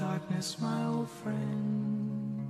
[0.00, 2.48] darkness, my old friend.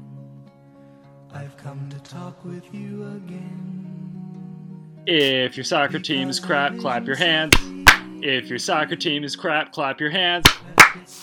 [1.35, 5.03] I've come to talk with you again.
[5.05, 7.57] If your soccer team is crap, clap your hands.
[8.23, 10.47] If your soccer team is crap, clap your hands.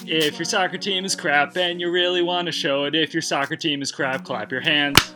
[0.05, 3.21] If your soccer team is crap and you really want to show it, if your
[3.21, 5.15] soccer team is crap, clap your hands.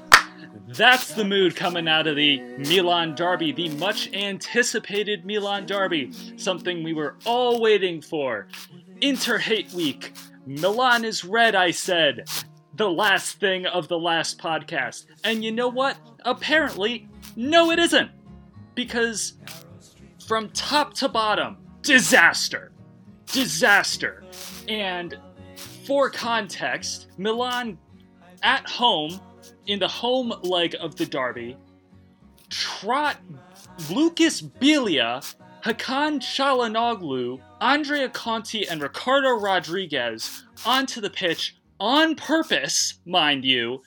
[0.69, 6.83] That's the mood coming out of the Milan Derby, the much anticipated Milan Derby, something
[6.83, 8.47] we were all waiting for.
[9.01, 10.13] Inter Hate Week.
[10.45, 12.27] Milan is red, I said.
[12.75, 15.05] The last thing of the last podcast.
[15.23, 15.97] And you know what?
[16.25, 18.09] Apparently, no, it isn't.
[18.75, 19.33] Because
[20.27, 22.71] from top to bottom, disaster.
[23.25, 24.23] Disaster.
[24.67, 25.17] And
[25.85, 27.77] for context, Milan
[28.43, 29.19] at home,
[29.67, 31.57] in the home leg of the derby,
[32.49, 33.17] trot
[33.89, 43.45] Lucas Biglia, Hakan Çalhanoğlu, Andrea Conti, and Ricardo Rodriguez onto the pitch on purpose, mind
[43.45, 43.83] you,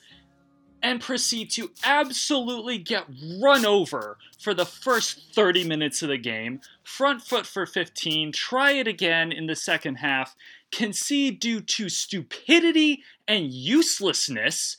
[0.81, 3.05] and proceed to absolutely get
[3.41, 6.61] run over for the first 30 minutes of the game.
[6.83, 10.35] Front foot for 15, try it again in the second half,
[10.71, 14.77] concede due to stupidity and uselessness,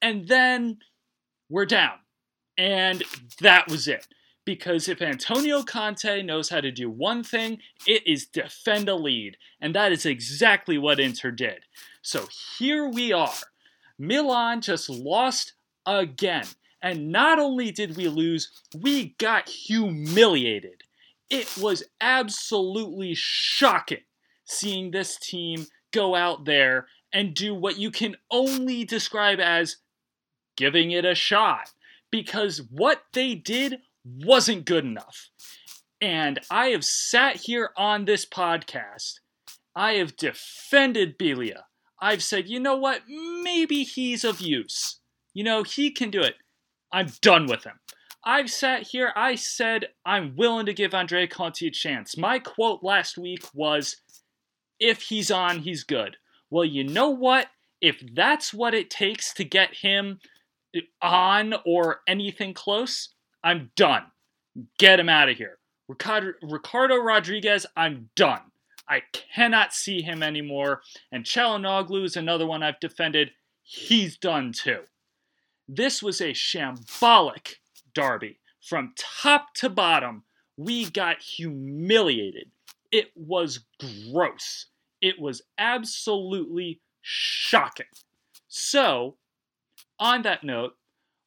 [0.00, 0.78] and then
[1.50, 1.98] we're down.
[2.56, 3.02] And
[3.40, 4.06] that was it.
[4.48, 9.36] Because if Antonio Conte knows how to do one thing, it is defend a lead.
[9.60, 11.66] And that is exactly what Inter did.
[12.00, 13.28] So here we are.
[13.98, 15.52] Milan just lost
[15.84, 16.46] again.
[16.80, 20.82] And not only did we lose, we got humiliated.
[21.28, 24.04] It was absolutely shocking
[24.46, 29.76] seeing this team go out there and do what you can only describe as
[30.56, 31.70] giving it a shot.
[32.10, 33.80] Because what they did
[34.24, 35.28] wasn't good enough.
[36.00, 39.14] And I have sat here on this podcast,
[39.74, 41.62] I have defended Biglia.
[42.00, 45.00] I've said, you know what, maybe he's of use.
[45.34, 46.34] You know, he can do it.
[46.92, 47.80] I'm done with him.
[48.24, 52.16] I've sat here, I said I'm willing to give Andre Conti a chance.
[52.16, 53.96] My quote last week was,
[54.80, 56.16] if he's on, he's good.
[56.50, 57.48] Well, you know what?
[57.80, 60.18] If that's what it takes to get him
[61.00, 64.04] on or anything close, I'm done.
[64.78, 65.58] Get him out of here.
[65.88, 68.40] Ricardo, Rodriguez, I'm done.
[68.88, 70.82] I cannot see him anymore.
[71.12, 73.30] And Çalhanoğlu is another one I've defended.
[73.62, 74.80] He's done too.
[75.68, 77.56] This was a shambolic
[77.94, 78.38] derby.
[78.60, 80.24] From top to bottom,
[80.56, 82.50] we got humiliated.
[82.90, 83.60] It was
[84.10, 84.66] gross.
[85.00, 87.86] It was absolutely shocking.
[88.48, 89.16] So,
[89.98, 90.74] on that note,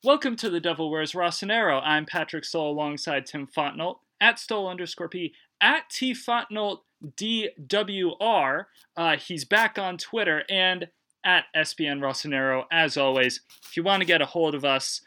[0.04, 1.80] welcome to the Devil Wears Rossonero.
[1.84, 8.66] I'm Patrick Stoll alongside Tim Fontenot at Stoll underscore P at T Fontenot DWR.
[8.98, 10.88] Uh, he's back on Twitter and
[11.24, 13.42] at SPN Rossonero as always.
[13.68, 15.02] If you want to get a hold of us,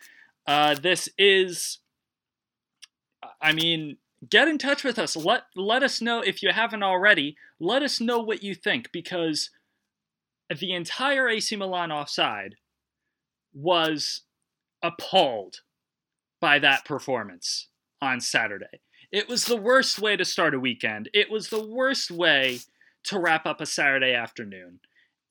[0.46, 1.78] uh, this is,
[3.42, 3.96] I mean,
[4.28, 5.16] get in touch with us.
[5.16, 7.36] Let let us know if you haven't already.
[7.58, 9.50] Let us know what you think because
[10.56, 12.56] the entire AC Milan offside
[13.52, 14.22] was
[14.84, 15.62] appalled
[16.40, 17.68] by that performance
[18.02, 18.80] on Saturday.
[19.10, 21.08] It was the worst way to start a weekend.
[21.14, 22.58] It was the worst way
[23.04, 24.80] to wrap up a Saturday afternoon.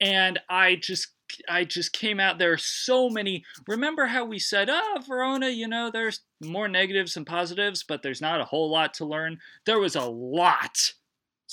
[0.00, 1.08] And I just
[1.48, 5.90] I just came out there so many remember how we said, "Oh, Verona, you know,
[5.90, 9.94] there's more negatives than positives, but there's not a whole lot to learn." There was
[9.94, 10.92] a lot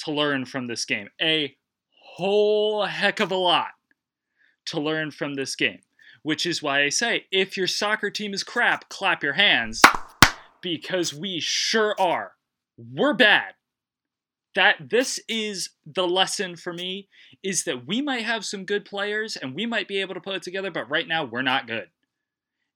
[0.03, 1.09] to learn from this game.
[1.21, 1.55] A
[2.01, 3.71] whole heck of a lot
[4.65, 5.81] to learn from this game
[6.23, 9.81] which is why I say if your soccer team is crap, clap your hands
[10.61, 12.33] because we sure are.
[12.77, 13.53] We're bad.
[14.53, 17.07] That this is the lesson for me
[17.41, 20.35] is that we might have some good players and we might be able to put
[20.35, 21.87] it together, but right now we're not good.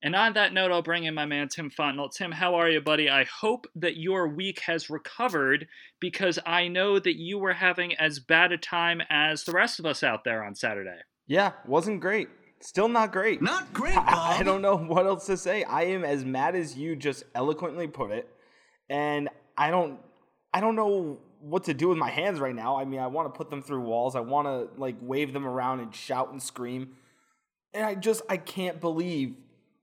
[0.02, 2.14] And on that note, I'll bring in my man Tim Fontenot.
[2.14, 3.10] Tim, how are you, buddy?
[3.10, 5.66] I hope that your week has recovered
[6.00, 9.86] because I know that you were having as bad a time as the rest of
[9.86, 10.98] us out there on Saturday.
[11.26, 12.28] Yeah, wasn't great.
[12.60, 13.42] Still not great.
[13.42, 14.08] Not great, Bob.
[14.08, 15.64] I, I don't know what else to say.
[15.64, 18.28] I am as mad as you just eloquently put it,
[18.88, 19.98] and I don't,
[20.52, 22.78] I don't know what to do with my hands right now.
[22.78, 24.16] I mean, I want to put them through walls.
[24.16, 26.96] I want to like wave them around and shout and scream,
[27.74, 29.34] and I just, I can't believe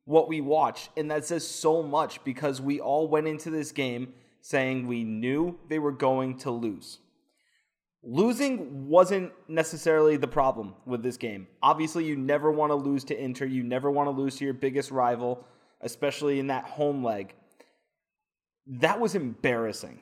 [0.05, 4.13] what we watched, and that says so much because we all went into this game
[4.41, 6.99] saying we knew they were going to lose.
[8.05, 11.47] Losing wasn't necessarily the problem with this game.
[11.61, 13.45] Obviously, you never want to lose to Inter.
[13.45, 15.45] You never want to lose to your biggest rival,
[15.79, 17.33] especially in that home leg.
[18.67, 20.01] That was embarrassing.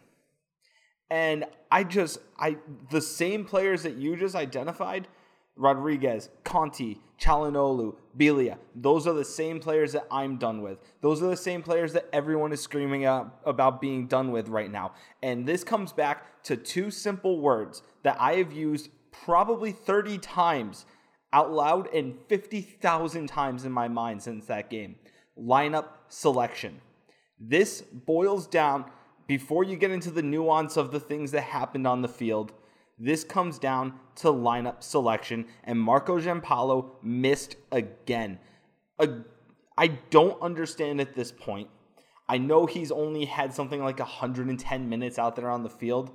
[1.11, 2.57] And I just, I,
[2.89, 5.07] the same players that you just identified,
[5.55, 8.57] Rodriguez, Conti, Calhanoglu, Biglia.
[8.73, 10.79] Those are the same players that I'm done with.
[11.01, 14.71] Those are the same players that everyone is screaming out about being done with right
[14.71, 14.93] now.
[15.21, 20.85] And this comes back to two simple words that I have used probably 30 times
[21.33, 24.95] out loud and 50,000 times in my mind since that game
[25.39, 26.81] lineup selection.
[27.39, 28.85] This boils down
[29.27, 32.51] before you get into the nuance of the things that happened on the field.
[32.99, 38.37] This comes down to lineup selection, and Marco Giampaolo missed again.
[38.99, 41.69] I don't understand at this point.
[42.29, 46.11] I know he's only had something like 110 minutes out there on the field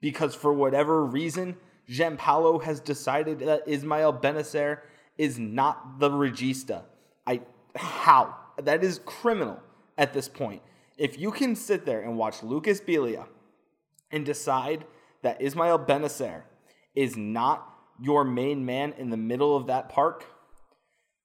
[0.00, 1.56] because for whatever reason,
[1.88, 4.80] Giampaolo has decided that Ismael Bennacer
[5.16, 6.82] is not the regista.
[7.26, 7.40] I
[7.74, 8.34] how?
[8.58, 9.60] That is criminal
[9.96, 10.62] at this point.
[10.96, 13.26] If you can sit there and watch Lucas Biglia
[14.10, 14.84] and decide
[15.22, 16.42] that Ismael Bennacer
[16.94, 17.68] is not
[18.00, 20.24] your main man in the middle of that park,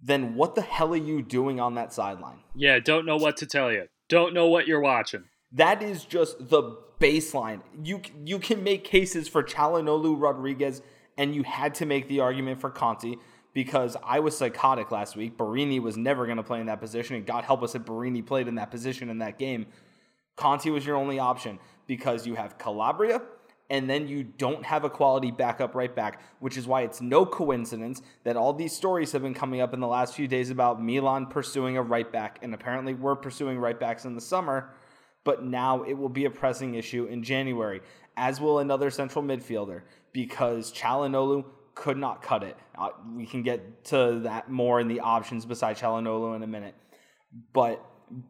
[0.02, 2.40] then what the hell are you doing on that sideline?
[2.56, 3.88] Yeah, don't know what to tell you.
[4.10, 5.24] Don't know what you're watching.
[5.54, 7.62] That is just the baseline.
[7.84, 10.82] You you can make cases for Calhanoglu Rodriguez,
[11.18, 13.18] and you had to make the argument for Conti
[13.54, 15.38] because I was psychotic last week.
[15.38, 18.26] Barini was never going to play in that position, and God help us if Barini
[18.26, 19.68] played in that position in that game.
[20.36, 23.22] Conti was your only option because you have Calabria,
[23.70, 27.26] and then you don't have a quality backup right back, which is why it's no
[27.26, 30.82] coincidence that all these stories have been coming up in the last few days about
[30.82, 34.72] Milan pursuing a right back, and apparently we're pursuing right backs in the summer,
[35.24, 37.82] but now it will be a pressing issue in January,
[38.18, 39.82] as will another central midfielder,
[40.12, 42.58] because Calhanoglu could not cut it.
[42.78, 46.76] Uh, we can get to that more in the options beside Calhanoglu in a minute.
[47.52, 47.84] But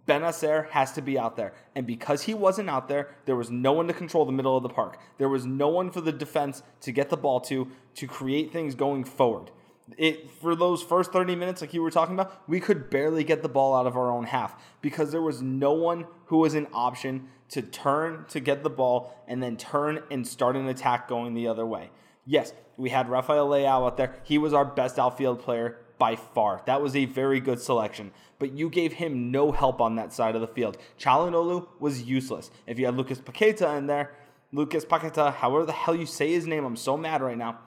[0.07, 1.53] Bennacer has to be out there.
[1.75, 4.63] And because he wasn't out there, there was no one to control the middle of
[4.63, 4.99] the park.
[5.17, 8.75] There was no one for the defense to get the ball to, to create things
[8.75, 9.51] going forward.
[9.97, 13.41] It for those first 30 minutes, like you were talking about, we could barely get
[13.41, 16.67] the ball out of our own half because there was no one who was an
[16.73, 21.33] option to turn to get the ball and then turn and start an attack going
[21.33, 21.89] the other way.
[22.25, 24.15] Yes, we had Rafael Leao out there.
[24.23, 26.61] He was our best outfield player by far.
[26.65, 28.11] That was a very good selection.
[28.39, 30.77] But you gave him no help on that side of the field.
[30.99, 32.49] Calhanoglu was useless.
[32.65, 34.11] If you had Lucas Paqueta in there,
[34.51, 37.59] Lucas Paqueta, however the hell you say his name, I'm so mad right now.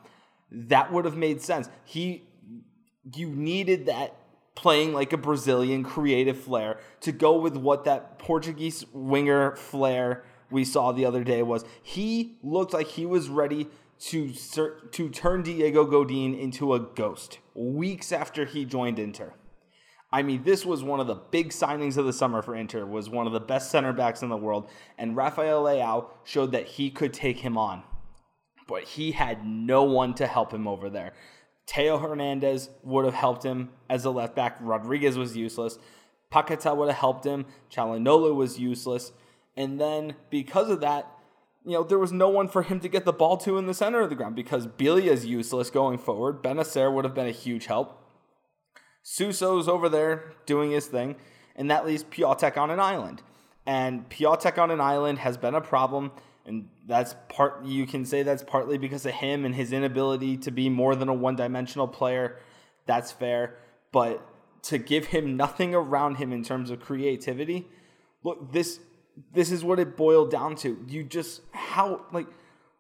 [0.50, 1.68] That would have made sense.
[1.84, 2.28] He
[3.14, 4.16] you needed that
[4.54, 10.64] playing like a Brazilian creative flair to go with what that Portuguese winger flair we
[10.64, 11.64] saw the other day was.
[11.82, 18.12] He looked like he was ready to to turn Diego Godin into a ghost weeks
[18.12, 19.32] after he joined Inter.
[20.12, 22.86] I mean, this was one of the big signings of the summer for Inter.
[22.86, 26.66] Was one of the best center backs in the world, and Rafael Leao showed that
[26.66, 27.82] he could take him on,
[28.66, 31.12] but he had no one to help him over there.
[31.66, 34.56] Theo Hernandez would have helped him as a left back.
[34.60, 35.78] Rodriguez was useless.
[36.32, 37.46] Paqueta would have helped him.
[37.70, 39.12] Calhanoglu was useless.
[39.56, 41.10] And then because of that,
[41.64, 43.74] you know, there was no one for him to get the ball to in the
[43.74, 46.42] center of the ground because Biglia is useless going forward.
[46.42, 48.02] Bennacer would have been a huge help.
[49.02, 51.16] Suso's over there doing his thing,
[51.54, 53.22] and that leaves Piatek on an island.
[53.64, 56.12] And Piatek on an island has been a problem,
[56.46, 60.50] and that's part you can say that's partly because of him and his inability to
[60.50, 62.38] be more than a one-dimensional player.
[62.86, 63.56] That's fair,
[63.92, 64.24] but
[64.62, 67.66] to give him nothing around him in terms of creativity,
[68.22, 68.80] look, this
[69.32, 70.84] this is what it boiled down to.
[70.88, 72.26] You just how like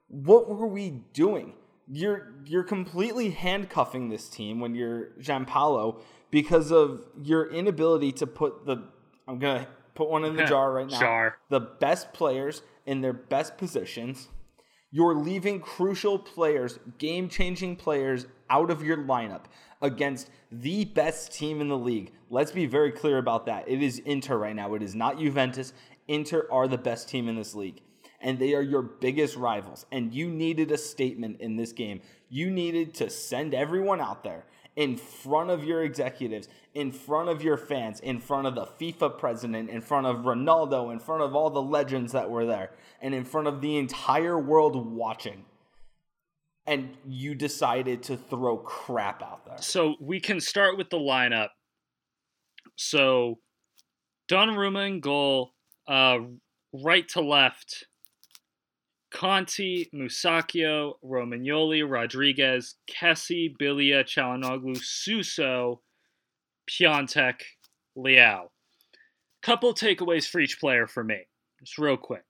[0.08, 1.54] what were we doing?
[1.88, 8.64] You're you're completely handcuffing this team when you're Giampaolo because of your inability to put
[8.64, 8.84] the
[9.26, 11.00] I'm gonna put one in the jar right now.
[11.00, 11.38] Jar.
[11.48, 14.28] The best players in their best positions.
[14.90, 19.44] You're leaving crucial players, game changing players, out of your lineup
[19.82, 22.12] against the best team in the league.
[22.30, 23.68] Let's be very clear about that.
[23.68, 24.74] It is Inter right now.
[24.74, 25.72] It is not Juventus.
[26.08, 27.80] Inter are the best team in this league.
[28.20, 29.84] And they are your biggest rivals.
[29.92, 32.00] And you needed a statement in this game.
[32.28, 34.46] You needed to send everyone out there
[34.76, 39.18] in front of your executives, in front of your fans, in front of the FIFA
[39.18, 43.14] president, in front of Ronaldo, in front of all the legends that were there, and
[43.14, 45.46] in front of the entire world watching.
[46.66, 49.56] And you decided to throw crap out there.
[49.60, 51.48] So we can start with the lineup.
[52.76, 53.38] So
[54.28, 55.52] Donnarumma in goal,
[55.88, 56.18] uh,
[56.72, 57.86] right to left,
[59.16, 65.80] Conti, Musacchio, Romagnoli, Rodriguez, Kessie, Biglia, Calhanoglu, Suso,
[66.70, 67.40] Piatek,
[67.96, 68.48] Leao.
[69.42, 71.22] Couple takeaways for each player for me,
[71.60, 72.24] just real quick.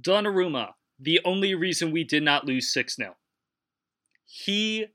[0.00, 3.16] Donnarumma, the only reason we did not lose 6 0.
[4.24, 4.86] He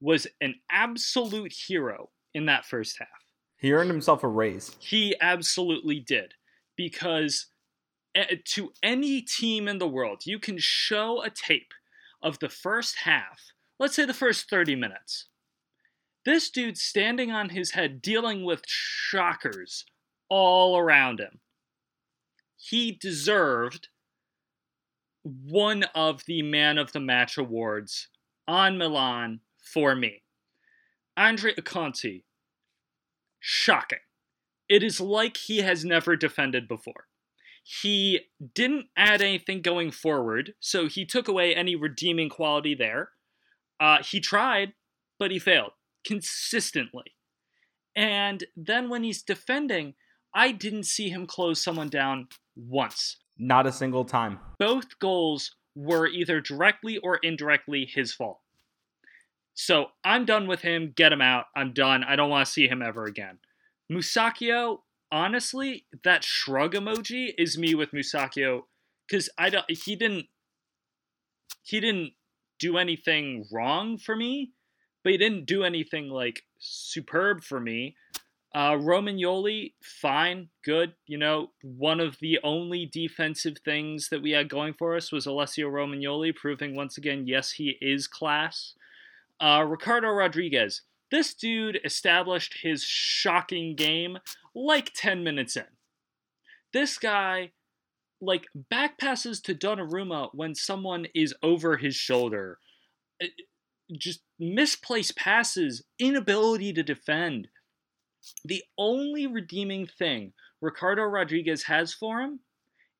[0.00, 3.08] was an absolute hero in that first half.
[3.58, 4.74] He earned himself a raise.
[4.78, 6.32] He absolutely did.
[6.74, 7.49] Because
[8.44, 11.72] to any team in the world, you can show a tape
[12.22, 15.26] of the first half, let's say the first 30 minutes.
[16.24, 19.86] This dude standing on his head dealing with shockers
[20.28, 21.40] all around him.
[22.56, 23.88] He deserved
[25.22, 28.08] one of the man of the match awards
[28.46, 30.22] on Milan for me.
[31.16, 32.24] Andrea Conti,
[33.38, 33.98] shocking.
[34.68, 37.06] It is like he has never defended before.
[37.82, 38.22] He
[38.54, 43.10] didn't add anything going forward, so he took away any redeeming quality there.
[43.78, 44.72] Uh, he tried,
[45.20, 45.70] but he failed
[46.04, 47.14] consistently.
[47.94, 49.94] And then when he's defending,
[50.34, 53.18] I didn't see him close someone down once.
[53.38, 54.40] Not a single time.
[54.58, 58.40] Both goals were either directly or indirectly his fault.
[59.54, 60.92] So I'm done with him.
[60.96, 61.44] Get him out.
[61.54, 62.02] I'm done.
[62.02, 63.38] I don't want to see him ever again.
[63.90, 64.78] Musacchio,
[65.12, 68.62] honestly, that shrug emoji is me with Musacchio
[69.06, 69.64] because I don't.
[69.68, 70.26] He didn't.
[71.62, 72.12] He didn't
[72.58, 74.52] do anything wrong for me,
[75.02, 77.96] but he didn't do anything like superb for me.
[78.52, 80.94] Uh, Romagnoli, fine, good.
[81.06, 85.26] You know, one of the only defensive things that we had going for us was
[85.26, 88.74] Alessio Romagnoli, proving once again, yes, he is class.
[89.40, 94.18] Uh, Ricardo Rodriguez, this dude established his shocking game
[94.54, 95.64] like 10 minutes in.
[96.72, 97.50] This guy,
[98.20, 102.58] like, back passes to Donnarumma when someone is over his shoulder.
[103.92, 107.48] Just misplaced passes, inability to defend.
[108.44, 112.40] The only redeeming thing Ricardo Rodriguez has for him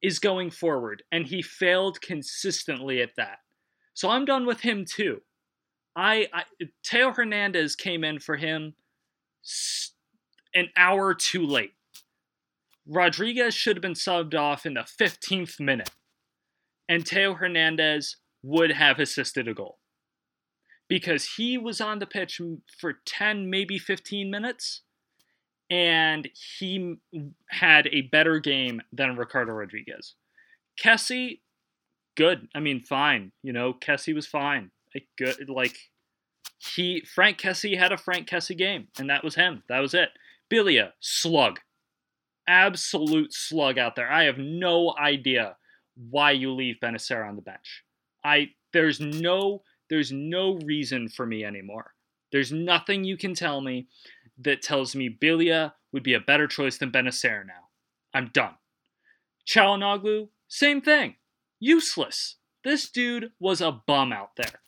[0.03, 3.39] is going forward, and he failed consistently at that.
[3.95, 5.21] So I'm done with him too.
[5.97, 6.45] I, I
[6.87, 8.75] Theo Hernandez came in for him
[10.55, 11.73] an hour too late.
[12.87, 15.91] Rodriguez should have been subbed off in the 15th minute,
[16.89, 19.79] and Theo Hernandez would have assisted a goal
[20.89, 22.41] because he was on the pitch
[22.79, 24.83] for 10, maybe 15 minutes,
[25.71, 26.97] and he
[27.49, 30.17] had a better game than Ricardo Rodriguez.
[30.83, 31.41] Kessie,
[32.17, 32.49] good.
[32.55, 33.31] I mean, fine.
[33.43, 34.73] You know, Kessie was fine.
[34.95, 35.49] Like, good.
[35.49, 35.77] Like,
[36.59, 39.63] he Franck Kessie had a Franck Kessie game, and that was him.
[39.69, 40.11] That was it.
[40.53, 41.61] Biglia, slug.
[42.47, 44.11] Absolute slug out there.
[44.11, 45.57] I have no idea
[46.11, 47.85] why you leave Bennacer on the bench.
[48.25, 51.95] I there's no there's no reason for me anymore.
[52.33, 53.89] There's nothing you can tell me
[54.39, 57.69] that tells me Biglia would be a better choice than Bennacer now.
[58.15, 58.55] I'm done.
[59.49, 61.17] Calhanoglu, same thing.
[61.59, 62.37] Useless.
[62.63, 64.61] This dude was a bum out there.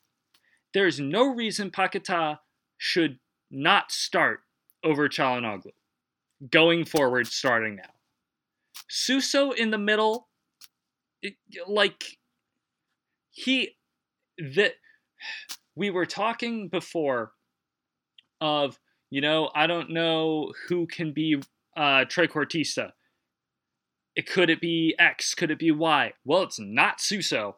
[0.74, 2.38] There's no reason Paquetá
[2.78, 3.18] should
[3.50, 4.40] not start
[4.84, 5.72] over Calhanoglu.
[6.50, 7.90] Going forward, starting now.
[8.88, 10.28] Suso in the middle,
[11.68, 12.18] like
[13.30, 13.76] he
[14.38, 14.74] that
[15.76, 17.32] we were talking before
[18.40, 18.78] of
[19.10, 21.40] you know I don't know who can be
[21.76, 22.92] uh, Trequartista.
[24.16, 25.34] It could it be X?
[25.34, 26.12] Could it be Y?
[26.24, 27.56] Well, it's not Suso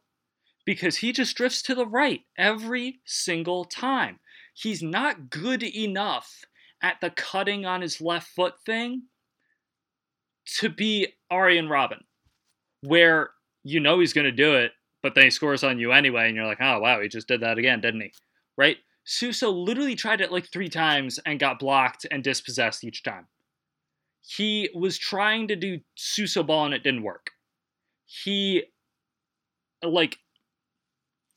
[0.65, 4.19] because he just drifts to the right every single time.
[4.55, 6.45] He's not good enough
[6.83, 9.05] at the cutting on his left foot thing
[10.59, 12.03] to be Arjen Robben,
[12.83, 13.31] where
[13.63, 16.37] you know he's going to do it, but then he scores on you anyway, and
[16.37, 18.13] you're like, oh, wow, he just did that again, didn't he?
[18.57, 18.77] Right?
[19.05, 23.27] Suso literally tried it like three times and got blocked and dispossessed each time.
[24.23, 27.31] He was trying to do Suso ball and it didn't work.
[28.07, 28.65] He,
[29.83, 30.19] like,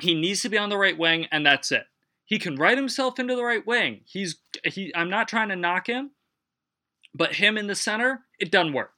[0.01, 1.85] he needs to be on the right wing, and that's it.
[2.25, 4.01] He can write himself into the right wing.
[4.05, 4.93] He's he.
[4.95, 6.11] I'm not trying to knock him,
[7.13, 8.93] but him in the center, it doesn't work.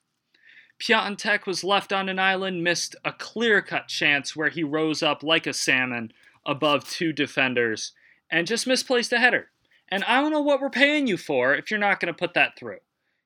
[0.82, 5.46] Piatek was left on an island, missed a clear-cut chance where he rose up like
[5.46, 6.14] a salmon
[6.46, 7.92] above two defenders
[8.32, 9.50] and just misplaced a header.
[9.90, 12.34] And I don't know what we're paying you for if you're not going to put
[12.36, 12.78] that through.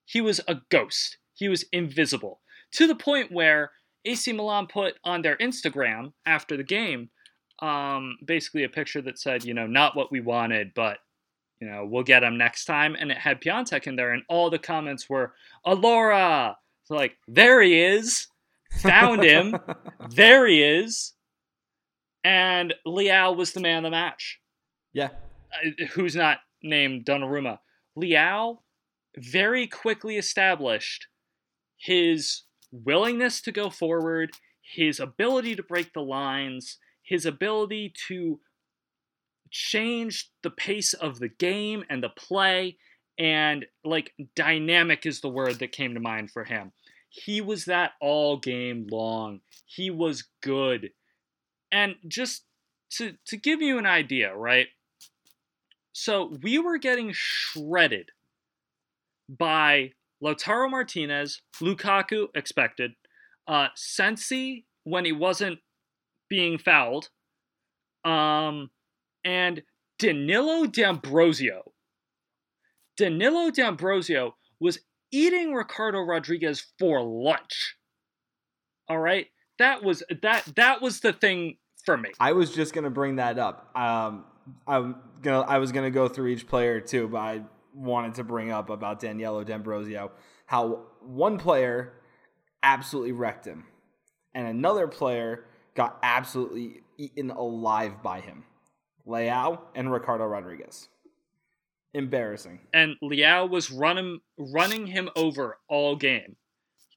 [0.06, 1.18] He was a ghost.
[1.34, 3.72] He was invisible to the point where
[4.04, 7.10] AC Milan put on their Instagram after the game
[7.64, 10.98] um, basically a picture that said, you know, not what we wanted, but
[11.62, 12.94] you know, we'll get him next time.
[13.00, 15.34] And it had Piatek in there, and all the comments were,
[15.66, 16.58] Alora!
[16.84, 18.28] So like, there he is.
[18.82, 19.56] Found him.
[20.10, 21.14] there he is.
[22.26, 24.42] And Leao was the man of the match.
[24.92, 25.10] Yeah.
[25.54, 27.60] Uh, who's not named Donnarumma.
[27.98, 28.58] Leao
[29.16, 31.08] very quickly established
[31.78, 32.42] his
[32.72, 38.40] willingness to go forward, his ability to break the lines, his ability to
[39.52, 42.78] change the pace of the game and the play
[43.20, 46.72] and like dynamic is the word that came to mind for him.
[47.10, 49.42] He was that all game long.
[49.66, 50.90] He was good.
[51.72, 52.46] And just
[52.94, 54.68] to to give you an idea, right?
[55.92, 58.10] So we were getting shredded
[59.30, 59.92] by
[60.24, 62.94] Lautaro Martinez, Lukaku expected,
[63.48, 65.60] uh, Sensi when he wasn't
[66.30, 67.10] being fouled,
[68.06, 68.70] um,
[69.24, 69.64] and
[70.00, 71.72] Danilo D'Ambrosio.
[72.98, 74.80] Danilo D'Ambrosio was
[75.12, 77.76] eating Ricardo Rodriguez for lunch.
[78.90, 79.28] All right,
[79.60, 82.10] that was that that was the thing for me.
[82.20, 83.72] I was just gonna bring that up.
[83.76, 84.26] Um,
[84.68, 87.42] I'm gonna I was gonna go through each player too, but I
[87.74, 90.12] wanted to bring up about Danilo D'Ambrosio
[90.46, 91.94] how one player
[92.62, 93.66] absolutely wrecked him,
[94.34, 98.44] and another player got absolutely eaten alive by him.
[99.08, 100.90] Leao and Ricardo Rodriguez.
[101.94, 102.60] Embarrassing.
[102.74, 106.38] And Leao was running running him over all game.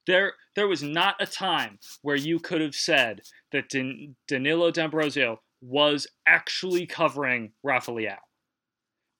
[0.07, 3.21] There there was not a time where you could have said
[3.53, 8.19] that Dan, Danilo D'Ambrosio was actually covering Rafa.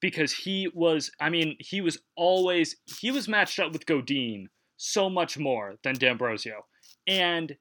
[0.01, 5.11] Because he was I mean, he was always he was matched up with Godin so
[5.11, 6.65] much more than D'Ambrosio.
[7.07, 7.57] And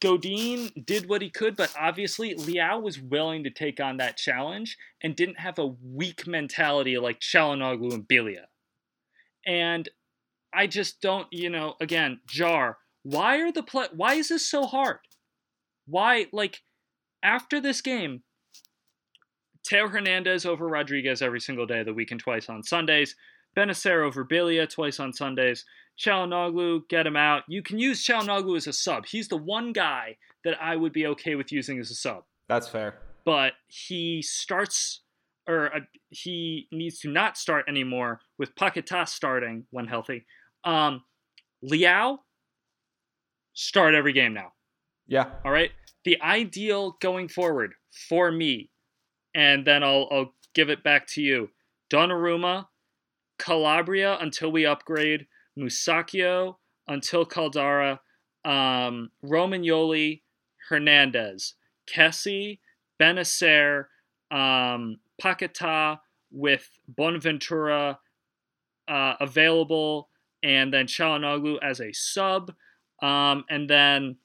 [0.00, 4.76] Godin did what he could, but obviously Leao was willing to take on that challenge
[5.02, 8.46] and didn't have a weak mentality like Calhanoglu and Biglia.
[9.46, 9.88] And
[10.52, 14.66] I just don't, you know, again, Jar, why are the play why is this so
[14.66, 14.98] hard?
[15.86, 16.62] Why like
[17.22, 18.22] after this game,
[19.68, 23.14] Theo Hernandez over Rodriguez every single day of the week and twice on Sundays.
[23.56, 25.64] Bennacer over Biglia twice on Sundays.
[26.02, 27.42] Calhanoglu, get him out.
[27.48, 29.06] You can use Calhanoglu as a sub.
[29.06, 32.24] He's the one guy that I would be okay with using as a sub.
[32.48, 32.98] That's fair.
[33.24, 35.02] But he starts,
[35.48, 40.26] or uh, he needs to not start anymore with Paquetá starting when healthy.
[40.64, 41.02] Um,
[41.64, 42.18] Leao,
[43.54, 44.52] start every game now.
[45.06, 45.30] Yeah.
[45.44, 45.70] All right.
[46.04, 47.74] The ideal going forward
[48.08, 48.70] for me,
[49.34, 51.48] and then I'll I'll give it back to you.
[51.92, 52.66] Donnarumma,
[53.38, 55.26] Calabria until we upgrade.
[55.58, 56.56] Musacchio
[56.88, 57.98] until Caldara,
[58.44, 60.22] um, Romagnoli,
[60.68, 61.54] Hernandez,
[61.92, 62.58] Kessie,
[63.00, 63.86] Bennacer,
[64.30, 65.98] um, Paquetá
[66.30, 67.98] with Bonaventura
[68.88, 70.08] uh, available,
[70.42, 72.52] and then Calhanoglu as a sub.
[73.02, 74.16] Um, and then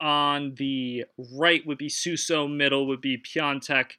[0.00, 3.92] on the right would be Suso, middle would be Piatek,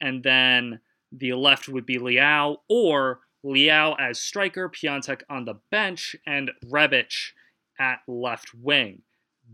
[0.00, 0.80] and then
[1.10, 7.32] the left would be Leao, or Leao as striker, Piatek on the bench, and Rebic
[7.78, 9.02] at left wing.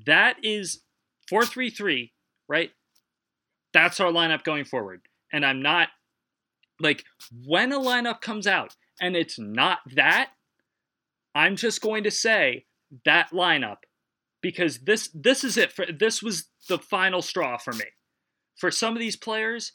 [0.06, 0.82] That is
[1.28, 2.12] 4 3 3,
[2.48, 2.70] right?
[3.72, 5.02] That's our lineup going forward.
[5.32, 5.88] And I'm not
[6.80, 7.04] like
[7.46, 10.30] when a lineup comes out and it's not that,
[11.34, 12.66] I'm just going to say
[13.04, 13.78] that lineup
[14.40, 17.84] because this this is it for this was the final straw for me.
[18.56, 19.72] For some of these players,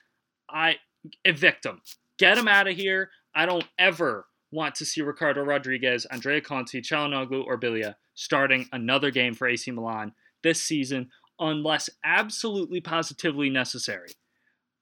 [0.50, 0.78] I
[1.24, 1.82] evict them.
[2.18, 3.10] Get them out of here.
[3.36, 9.12] I don't ever want to see Ricardo Rodriguez, Andrea Conti, Calhanoglu, or Biglia starting another
[9.12, 14.10] game for AC Milan this season unless absolutely positively necessary.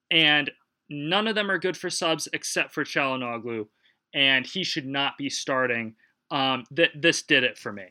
[0.10, 0.52] And
[0.90, 3.68] none of them are good for subs except for Calhanoglu,
[4.14, 5.96] and he should not be starting.
[6.30, 7.86] Um, th- this did it for me.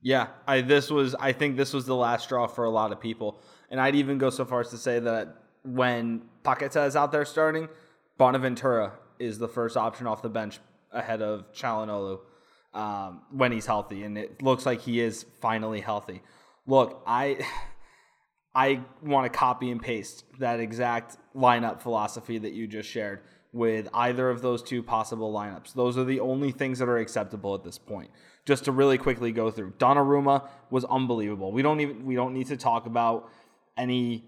[0.00, 3.00] Yeah, I this was I think this was the last straw for a lot of
[3.00, 7.12] people, and I'd even go so far as to say that when Paquetá is out
[7.12, 7.68] there starting,
[8.16, 10.58] Bonaventura is the first option off the bench
[10.92, 12.20] ahead of Calhanoglu
[12.74, 16.22] um, when he's healthy, and it looks like he is finally healthy.
[16.66, 17.38] Look, I
[18.54, 23.20] I want to copy and paste that exact lineup philosophy that you just shared
[23.52, 25.74] with either of those two possible lineups.
[25.74, 28.10] Those are the only things that are acceptable at this point.
[28.46, 31.52] Just to really quickly go through, Donnarumma was unbelievable.
[31.52, 33.30] We don't even we don't need to talk about
[33.76, 34.24] any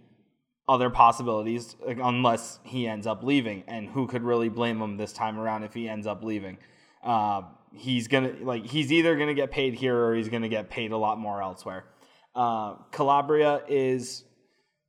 [0.69, 3.65] other possibilities unless he ends up leaving.
[3.67, 6.59] And who could really blame him this time around if he ends up leaving?
[7.03, 10.93] Uh, he's gonna like he's either gonna get paid here or he's gonna get paid
[10.93, 11.85] a lot more elsewhere.
[12.35, 14.25] Uh, Calabria is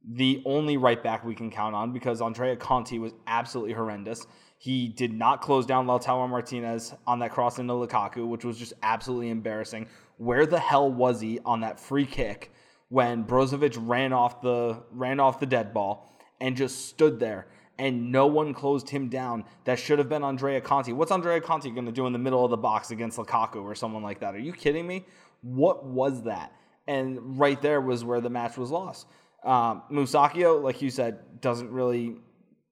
[0.08, 4.26] the only right back we can count on because Andrea Conti was absolutely horrendous.
[4.58, 8.74] He did not close down Lautaro Martinez on that cross into Lukaku, which was just
[8.84, 9.88] absolutely embarrassing.
[10.18, 12.52] Where the hell was he on that free kick
[12.90, 17.48] when Brozovic ran off the ran off the dead ball and just stood there
[17.80, 19.46] and no one closed him down.
[19.64, 20.92] That should have been Andrea Conti.
[20.92, 23.74] What's Andrea Conti going to do in the middle of the box against Lukaku or
[23.74, 24.36] someone like that?
[24.36, 25.06] Are you kidding me?
[25.42, 26.52] What was that?
[26.88, 29.08] And right there was where the match was lost.
[29.46, 32.18] Um, Musacchio, like you said, doesn't really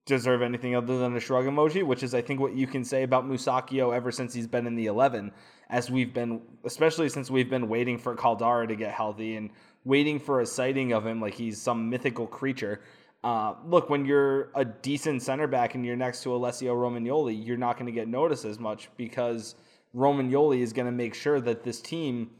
[0.04, 3.02] deserve anything other than a shrug emoji, which is I think what you can say
[3.02, 5.32] about Musacchio ever since he's been in the 11
[5.70, 9.50] as we've been especially since we've been waiting for Caldara to get healthy and
[9.84, 12.80] waiting for a sighting of him like he's some mythical creature.
[13.24, 17.56] Uh, look, when you're a decent center back and you're next to Alessio Romagnoli, you're
[17.56, 19.54] not going to get noticed as much because
[19.94, 22.30] Romagnoli is going to make sure that this team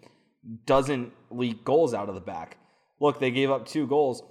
[0.66, 2.58] doesn't leak goals out of the back.
[3.00, 4.22] Look, they gave up two goals.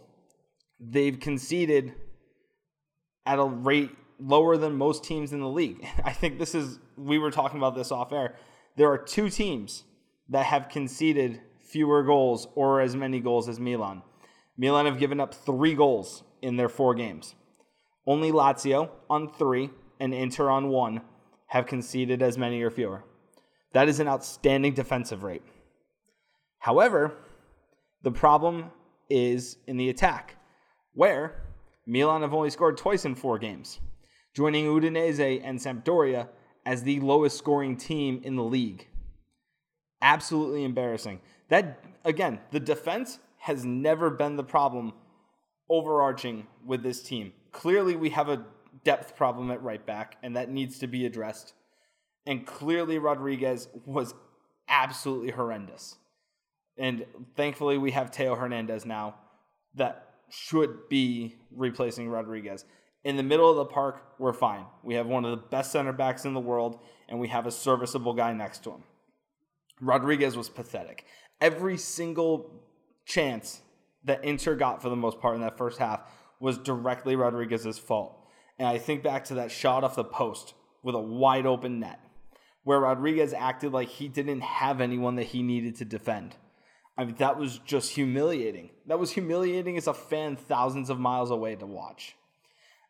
[0.79, 1.93] They've conceded
[3.25, 5.85] at a rate lower than most teams in the league.
[6.03, 8.35] I think this is, we were talking about this off air.
[8.75, 9.83] There are two teams
[10.29, 14.01] that have conceded fewer goals or as many goals as Milan.
[14.57, 17.35] Milan have given up three goals in their four games.
[18.05, 21.01] Only Lazio on three and Inter on one
[21.47, 23.03] have conceded as many or fewer.
[23.73, 25.43] That is an outstanding defensive rate.
[26.59, 27.17] However,
[28.01, 28.71] the problem
[29.09, 30.35] is in the attack,
[30.93, 31.43] where
[31.85, 33.79] Milan have only scored twice in four games,
[34.33, 36.29] joining Udinese and Sampdoria
[36.65, 38.87] as the lowest scoring team in the league.
[40.01, 41.21] Absolutely embarrassing.
[41.49, 44.93] That, again, the defense has never been the problem
[45.69, 47.33] overarching with this team.
[47.51, 48.45] Clearly, we have a
[48.83, 51.53] depth problem at right back, and that needs to be addressed.
[52.25, 54.13] And clearly, Rodriguez was
[54.67, 55.95] absolutely horrendous.
[56.77, 57.05] And
[57.35, 59.15] thankfully, we have Theo Hernandez now
[59.75, 62.65] that should be replacing Rodriguez.
[63.03, 64.65] In the middle of the park, we're fine.
[64.83, 67.51] We have one of the best center backs in the world, and we have a
[67.51, 68.83] serviceable guy next to him.
[69.79, 71.05] Rodriguez was pathetic.
[71.39, 72.51] Every single
[73.05, 73.61] chance
[74.03, 76.01] that Inter got for the most part in that first half
[76.39, 78.25] was directly Rodriguez's fault.
[78.59, 81.99] And I think back to that shot off the post with a wide open net
[82.63, 86.35] where Rodriguez acted like he didn't have anyone that he needed to defend.
[86.97, 88.71] I mean, that was just humiliating.
[88.87, 92.15] That was humiliating as a fan thousands of miles away to watch.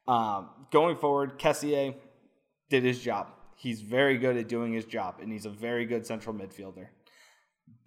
[0.07, 1.95] Um, going forward, Kessié
[2.69, 3.27] did his job.
[3.55, 6.87] He's very good at doing his job, and he's a very good central midfielder.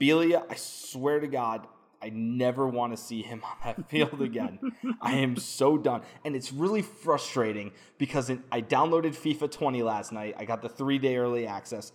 [0.01, 1.67] Biglia, I swear to God,
[2.03, 4.59] I never want to see him on that field again.
[5.01, 6.03] I am so done.
[6.25, 10.35] And it's really frustrating because I downloaded FIFA 20 last night.
[10.39, 11.93] I got the three day early access.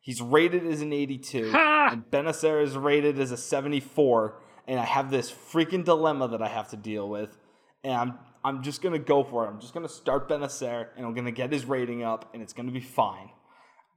[0.00, 1.88] He's rated as an 82, ha!
[1.92, 4.40] and Bennacer is rated as a 74.
[4.66, 7.36] And I have this freaking dilemma that I have to deal with.
[7.82, 9.48] And I'm, I'm just going to go for it.
[9.48, 12.42] I'm just going to start Bennacer, and I'm going to get his rating up, and
[12.42, 13.30] it's going to be fine.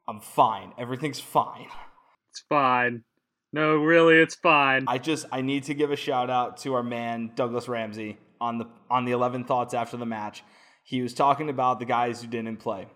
[0.08, 0.74] I'm fine.
[0.78, 1.68] Everything's fine.
[2.32, 3.04] It's fine.
[3.54, 4.86] No, really, it's fine.
[4.88, 8.58] I just I need to give a shout out to our man Douglas Ramsey on
[8.58, 10.44] the on the 11 thoughts after the match.
[10.84, 12.88] He was talking about the guys who didn't play.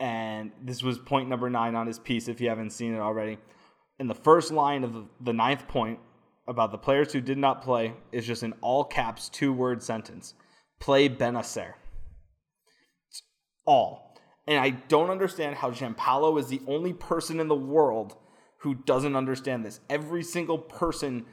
[0.00, 3.38] And this was point number 9 on his piece if you haven't seen it already.
[4.00, 6.00] In the first line of the ninth point
[6.48, 10.34] about the players who did not play is just an all caps two word sentence.
[10.80, 11.74] Play Bennacer.
[13.08, 13.22] It's
[13.64, 14.18] all.
[14.48, 18.16] And I don't understand how Giampaolo is the only person in the world
[18.62, 19.80] who doesn't understand this.
[19.90, 21.26] Every single person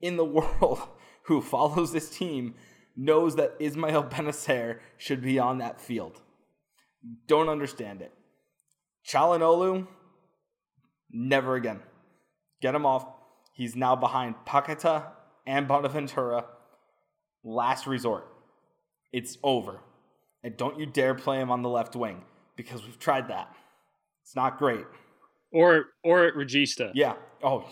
[0.00, 0.24] in the
[0.60, 0.80] world
[1.24, 2.54] who follows this team
[2.96, 6.22] knows that Ismael Bennacer should be on that field.
[7.26, 8.12] Don't understand it.
[9.12, 9.86] Calhanoglu,
[11.10, 11.80] never again.
[12.62, 13.06] Get him off.
[13.52, 15.08] He's now behind Paqueta
[15.46, 16.46] and Bonaventura.
[17.44, 18.26] Last resort.
[19.12, 19.80] It's over.
[20.42, 22.22] And don't you dare play him on the left wing
[22.56, 23.54] because we've tried that.
[24.22, 24.86] It's not great
[25.52, 26.90] or or at Regista.
[26.94, 27.14] Yeah.
[27.42, 27.68] Oh,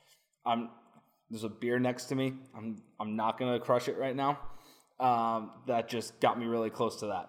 [0.46, 0.70] I'm.
[1.30, 2.34] There's a beer next to me.
[2.56, 2.82] I'm.
[2.98, 4.38] I'm not gonna crush it right now.
[4.98, 7.28] Um, that just got me really close to that.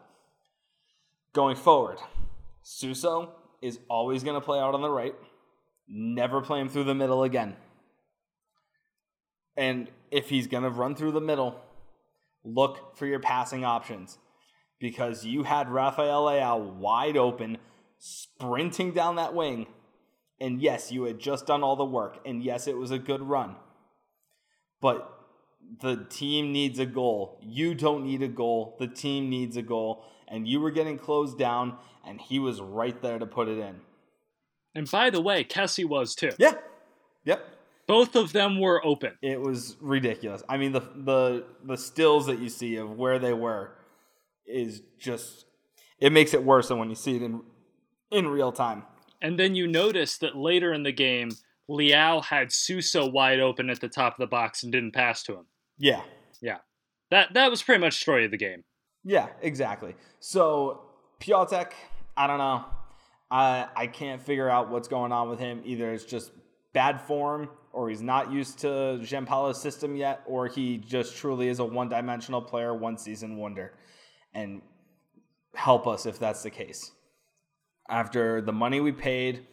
[1.34, 1.98] Going forward,
[2.64, 5.16] Suso is always gonna play out on the right.
[5.88, 7.56] Never play him through the middle again.
[9.58, 11.60] And if he's gonna run through the middle,
[12.44, 14.18] look for your passing options
[14.80, 17.58] because you had Rafael Leao wide open,
[17.98, 19.68] sprinting down that wing
[20.42, 22.20] and yes, you had just done all the work.
[22.26, 23.56] And yes, it was a good run.
[24.82, 25.12] But
[25.82, 27.40] the team needs a goal.
[27.42, 28.76] You don't need a goal.
[28.80, 30.04] The team needs a goal.
[30.28, 33.76] And you were getting closed down, and he was right there to put it in.
[34.76, 36.32] And by the way, Kessie was too.
[36.38, 36.54] Yeah.
[37.26, 37.46] Yep.
[37.88, 39.14] Both of them were open.
[39.22, 40.44] It was ridiculous.
[40.48, 43.72] I mean, the the the stills that you see of where they were
[44.46, 45.46] is just
[46.00, 47.42] it makes it worse than when you see it in
[48.12, 48.84] in real time.
[49.22, 51.32] And then you notice that later in the game,
[51.70, 55.34] Leao had Suso wide open at the top of the box and didn't pass to
[55.34, 55.46] him.
[55.78, 56.02] Yeah.
[56.42, 56.58] Yeah.
[57.12, 58.64] That that was pretty much story of the game.
[59.04, 59.96] Yeah, exactly.
[60.20, 60.82] So
[61.20, 61.72] Piatek,
[62.16, 62.66] I don't know.
[63.32, 65.62] I I can't figure out what's going on with him.
[65.66, 66.32] Either it's just
[66.74, 68.68] bad form, or he's not used to
[69.02, 73.74] Giampaolo's system yet, or he just truly is a one-dimensional player, one season wonder.
[74.34, 74.62] And
[75.56, 76.92] help us if that's the case.
[77.90, 79.48] After the money we paid,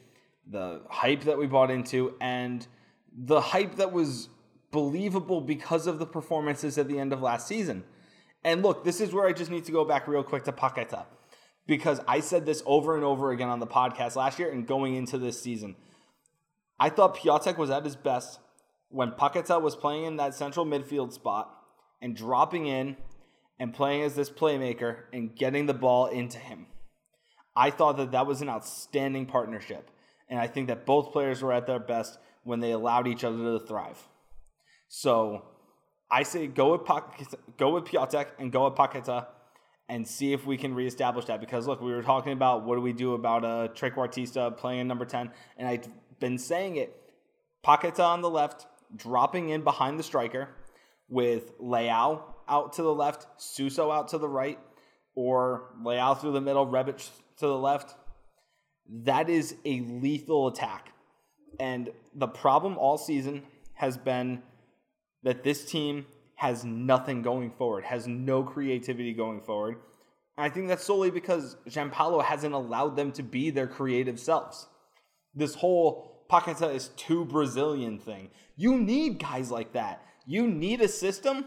[0.46, 2.66] the hype that we bought into, and
[3.16, 4.28] the hype that was
[4.70, 7.84] believable because of the performances at the end of last season.
[8.44, 11.06] And look, this is where I just need to go back real quick to Paqueta
[11.66, 14.94] because I said this over and over again on the podcast last year and going
[14.94, 15.76] into this season.
[16.78, 18.38] I thought Piatek was at his best
[18.88, 21.50] when Paqueta was playing in that central midfield spot
[22.00, 22.96] and dropping in
[23.58, 26.66] and playing as this playmaker and getting the ball into him.
[27.56, 29.90] I thought that that was an outstanding partnership.
[30.28, 33.58] And I think that both players were at their best when they allowed each other
[33.58, 33.98] to thrive.
[34.88, 35.42] So
[36.10, 39.26] I say go with Paqueta, go with Piatek and go with Paqueta
[39.88, 41.40] and see if we can reestablish that.
[41.40, 44.88] Because look, we were talking about what do we do about uh, Trequartista playing in
[44.88, 45.30] number 10.
[45.56, 45.88] And I've
[46.20, 46.94] been saying it.
[47.64, 50.48] Paqueta on the left, dropping in behind the striker
[51.08, 54.58] with Leao out to the left, Suso out to the right,
[55.14, 57.94] or Leao through the middle, Rebic to the left.
[58.88, 60.92] That is a lethal attack.
[61.58, 63.42] And the problem all season
[63.74, 64.42] has been
[65.22, 69.76] that this team has nothing going forward, has no creativity going forward.
[70.36, 74.68] And I think that's solely because Giampaolo hasn't allowed them to be their creative selves.
[75.34, 78.30] This whole Paqueta is too Brazilian thing.
[78.56, 80.02] You need guys like that.
[80.26, 81.46] You need a system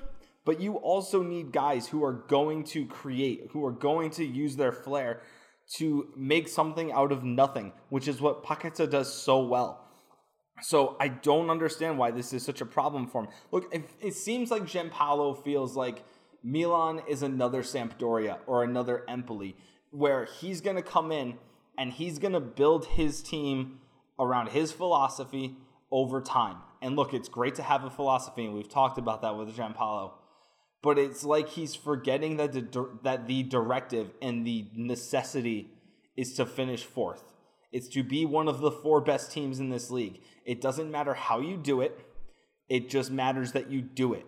[0.49, 4.55] but you also need guys who are going to create, who are going to use
[4.55, 5.21] their flair
[5.77, 9.85] to make something out of nothing, which is what Paqueta does so well.
[10.61, 13.29] So I don't understand why this is such a problem for him.
[13.51, 16.03] Look, it, it seems like Giampaolo feels like
[16.43, 19.55] Milan is another Sampdoria or another Empoli,
[19.91, 21.35] where he's going to come in
[21.77, 23.79] and he's going to build his team
[24.19, 25.55] around his philosophy
[25.91, 26.57] over time.
[26.81, 30.11] And look, it's great to have a philosophy, and we've talked about that with Giampaolo
[30.81, 35.71] but it's like he's forgetting that the that the directive and the necessity
[36.15, 37.23] is to finish fourth.
[37.71, 40.21] It's to be one of the four best teams in this league.
[40.45, 41.99] It doesn't matter how you do it.
[42.67, 44.25] It just matters that you do it.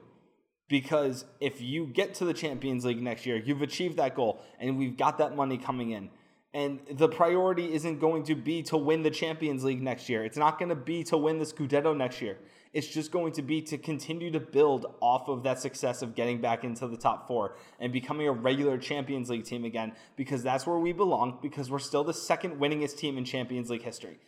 [0.68, 4.78] Because if you get to the Champions League next year, you've achieved that goal and
[4.78, 6.10] we've got that money coming in.
[6.54, 10.24] And the priority isn't going to be to win the Champions League next year.
[10.24, 12.38] It's not going to be to win the Scudetto next year.
[12.74, 16.40] It's just going to be to continue to build off of that success of getting
[16.40, 20.66] back into the top four and becoming a regular Champions League team again because that's
[20.66, 24.20] where we belong because we're still the second winningest team in Champions League history.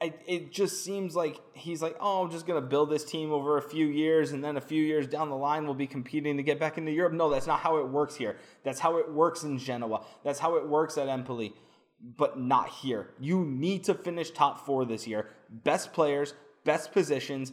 [0.00, 3.32] It, it just seems like he's like, oh, I'm just going to build this team
[3.32, 6.36] over a few years, and then a few years down the line, we'll be competing
[6.36, 7.14] to get back into Europe.
[7.14, 8.36] No, that's not how it works here.
[8.64, 10.04] That's how it works in Genoa.
[10.22, 11.54] That's how it works at Empoli,
[12.02, 13.10] but not here.
[13.18, 15.30] You need to finish top four this year.
[15.48, 16.34] Best players,
[16.64, 17.52] best positions.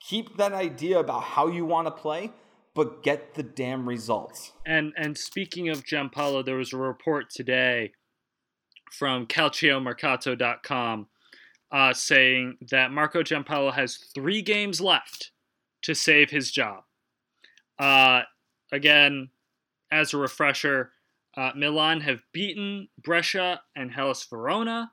[0.00, 2.32] Keep that idea about how you want to play,
[2.74, 4.52] but get the damn results.
[4.66, 7.92] And and speaking of Giampaolo, there was a report today
[8.90, 11.06] from CalcioMercato.com
[11.72, 15.30] uh, saying that Marco Giampaolo has three games left
[15.82, 16.82] to save his job.
[17.78, 18.22] Uh,
[18.72, 19.30] again,
[19.90, 20.92] as a refresher,
[21.36, 24.90] uh, Milan have beaten Brescia and Hellas Verona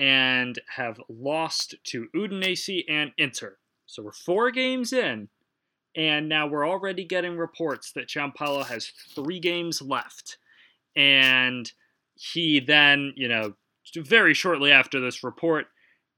[0.00, 3.58] and have lost to Udinese and Inter.
[3.84, 5.28] So we're four games in,
[5.94, 10.38] and now we're already getting reports that Giampaolo has three games left.
[10.96, 11.70] And
[12.14, 13.54] he then, you know,
[13.94, 15.66] very shortly after this report,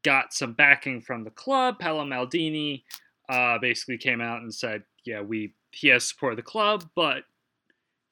[0.04, 1.78] got some backing from the club.
[1.80, 2.84] Paolo Maldini
[3.28, 7.24] uh, basically came out and said, "Yeah, we he has support of the club, but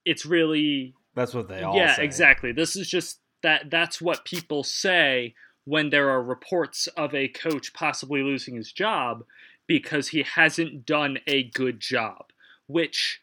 [0.05, 2.05] it's really that's what they all yeah say.
[2.05, 2.53] exactly.
[2.53, 7.73] This is just that that's what people say when there are reports of a coach
[7.73, 9.25] possibly losing his job
[9.67, 12.33] because he hasn't done a good job,
[12.67, 13.21] which,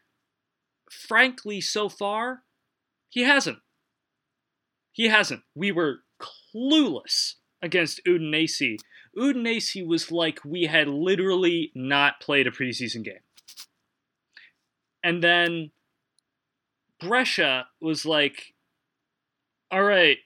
[0.89, 2.43] frankly, so far,
[3.09, 3.59] he hasn't.
[4.91, 5.41] He hasn't.
[5.55, 8.77] We were clueless against Udinese.
[9.17, 13.19] Udinese was like we had literally not played a preseason game.
[15.03, 15.71] And then
[16.99, 18.53] Brescia was like,
[19.71, 20.17] all right,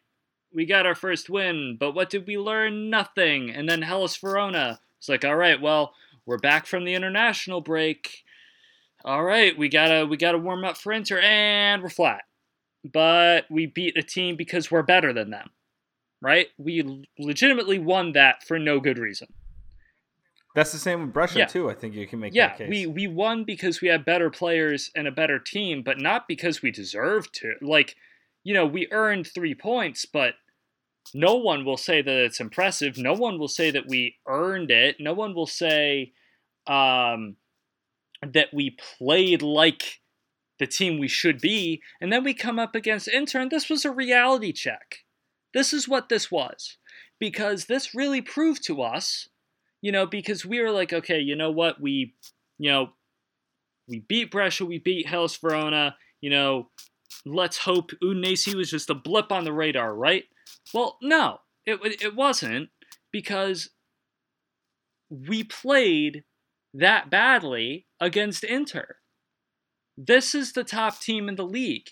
[0.54, 2.90] we got our first win, but what did we learn?
[2.90, 3.50] Nothing.
[3.50, 5.94] And then Hellas Verona It's like, all right, well,
[6.26, 8.24] we're back from the international break.
[9.04, 12.22] All right, we gotta we gotta warm up for Inter, and we're flat.
[12.84, 15.50] But we beat a team because we're better than them,
[16.22, 16.48] right?
[16.58, 19.28] We legitimately won that for no good reason.
[20.54, 21.46] That's the same with Brescia yeah.
[21.46, 21.70] too.
[21.70, 22.70] I think you can make yeah, that case.
[22.70, 26.62] we we won because we had better players and a better team, but not because
[26.62, 27.54] we deserved to.
[27.62, 27.96] Like,
[28.44, 30.36] you know, we earned three points, but
[31.14, 32.98] no one will say that it's impressive.
[32.98, 34.98] No one will say that we earned it.
[35.00, 36.14] No one will say
[36.68, 37.36] um,
[38.22, 40.00] that we played like
[40.60, 41.82] the team we should be.
[42.00, 45.00] And then we come up against Inter, and this was a reality check.
[45.54, 46.78] This is what this was.
[47.20, 49.28] Because this really proved to us,
[49.82, 51.80] you know, because we were like, okay, you know what?
[51.80, 52.16] We,
[52.58, 52.90] you know,
[53.88, 56.70] we beat Brescia, we beat Hellas Verona, you know,
[57.26, 60.26] let's hope Udinese was just a blip on the radar, right?
[60.74, 62.70] Well, no, it, it wasn't
[63.12, 63.70] because
[65.10, 66.24] we played
[66.74, 68.96] that badly against Inter.
[69.98, 71.90] This is the top team in the league,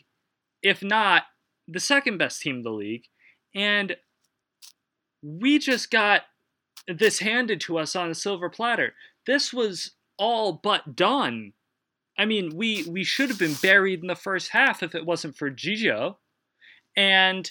[0.63, 1.23] if not
[1.67, 3.03] the second best team in the league.
[3.53, 3.97] And
[5.21, 6.23] we just got
[6.87, 8.93] this handed to us on a silver platter.
[9.27, 11.53] This was all but done.
[12.19, 15.37] I mean, we we should have been buried in the first half if it wasn't
[15.37, 16.17] for Gigio.
[16.97, 17.49] And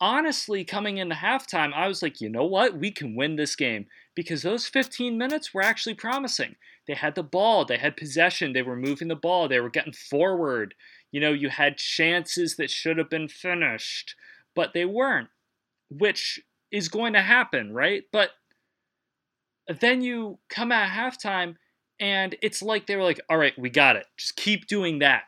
[0.00, 2.78] honestly, coming into halftime, I was like, you know what?
[2.78, 6.54] We can win this game because those 15 minutes were actually promising.
[6.86, 9.92] They had the ball, they had possession, they were moving the ball, they were getting
[9.92, 10.74] forward.
[11.10, 14.14] You know, you had chances that should have been finished,
[14.54, 15.30] but they weren't,
[15.90, 18.04] which is going to happen, right?
[18.12, 18.30] But
[19.80, 21.56] then you come at halftime
[22.00, 24.06] and it's like they were like, all right, we got it.
[24.16, 25.22] Just keep doing that.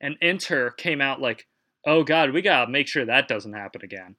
[0.00, 1.46] And Inter came out like,
[1.86, 4.16] oh God, we got to make sure that doesn't happen again.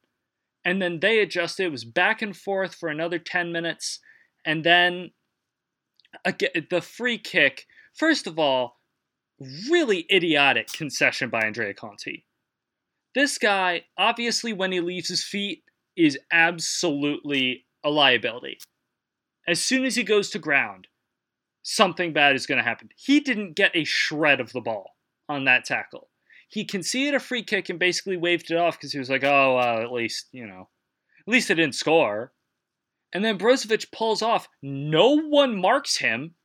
[0.64, 1.66] And then they adjusted.
[1.66, 4.00] It was back and forth for another 10 minutes.
[4.46, 5.12] And then
[6.24, 8.78] again, the free kick, first of all,
[9.70, 12.26] really idiotic concession by Andrea Conti.
[13.16, 15.64] This guy, obviously, when he leaves his feet,
[15.98, 18.60] is absolutely a liability.
[19.48, 20.88] As soon as he goes to ground,
[21.64, 22.90] something bad is going to happen.
[22.96, 24.92] He didn't get a shred of the ball
[25.30, 26.10] on that tackle.
[26.48, 29.60] He conceded a free kick and basically waved it off because he was like, oh,
[29.82, 30.68] at least, you know,
[31.26, 32.34] at least it didn't score.
[33.14, 34.48] And then Brozovic pulls off.
[34.62, 36.36] No one marks him.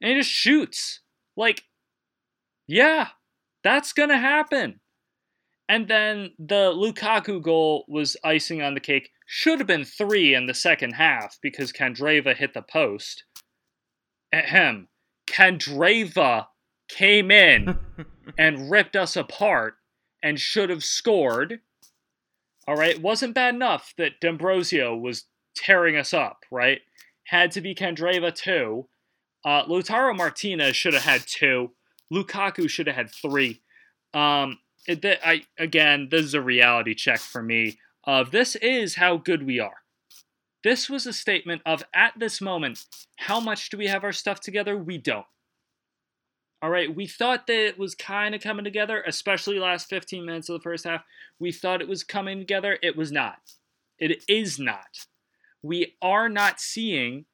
[0.00, 1.00] And he just shoots.
[1.36, 1.62] Like,
[2.66, 3.08] yeah,
[3.64, 4.80] that's going to happen.
[5.68, 9.10] And then the Lukaku goal was icing on the cake.
[9.26, 13.24] Should have been three in the second half because Candreva hit the post.
[14.32, 14.88] Ahem.
[15.26, 16.46] Candreva
[16.88, 17.78] came in
[18.38, 19.74] and ripped us apart
[20.22, 21.60] and should have scored.
[22.66, 25.24] All right, it wasn't bad enough that D'Ambrosio was
[25.56, 26.80] tearing us up, right?
[27.24, 28.88] Had to be Candreva too.
[29.44, 31.72] Uh, Lautaro Martinez should have had two.
[32.12, 33.62] Lukaku should have had three.
[34.14, 37.78] Um, it, I again, this is a reality check for me.
[38.04, 39.82] Of this is how good we are.
[40.68, 42.84] This was a statement of at this moment,
[43.16, 44.76] how much do we have our stuff together?
[44.76, 45.24] We don't.
[46.60, 50.50] All right, we thought that it was kind of coming together, especially last 15 minutes
[50.50, 51.04] of the first half.
[51.38, 52.78] We thought it was coming together.
[52.82, 53.38] It was not.
[53.98, 55.06] It is not.
[55.62, 57.24] We are not seeing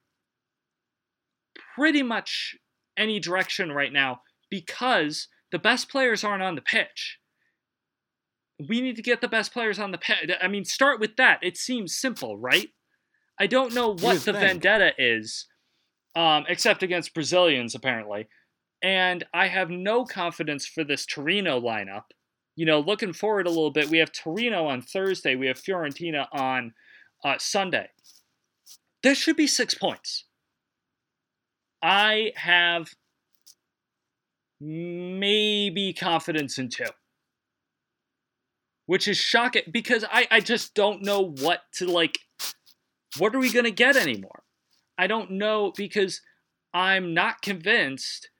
[1.74, 2.54] pretty much
[2.96, 7.18] any direction right now because the best players aren't on the pitch.
[8.68, 10.30] We need to get the best players on the pitch.
[10.40, 11.40] I mean, start with that.
[11.42, 12.68] It seems simple, right?
[13.38, 14.38] I don't know what the think?
[14.38, 15.46] vendetta is,
[16.14, 18.28] um, except against Brazilians, apparently.
[18.82, 22.04] And I have no confidence for this Torino lineup.
[22.56, 26.26] You know, looking forward a little bit, we have Torino on Thursday, we have Fiorentina
[26.32, 26.72] on
[27.24, 27.88] uh, Sunday.
[29.02, 30.24] This should be six points.
[31.82, 32.94] I have
[34.60, 36.84] maybe confidence in two.
[38.86, 42.18] Which is shocking because I, I just don't know what to like.
[43.18, 44.42] What are we going to get anymore?
[44.98, 46.20] I don't know because
[46.72, 48.30] I'm not convinced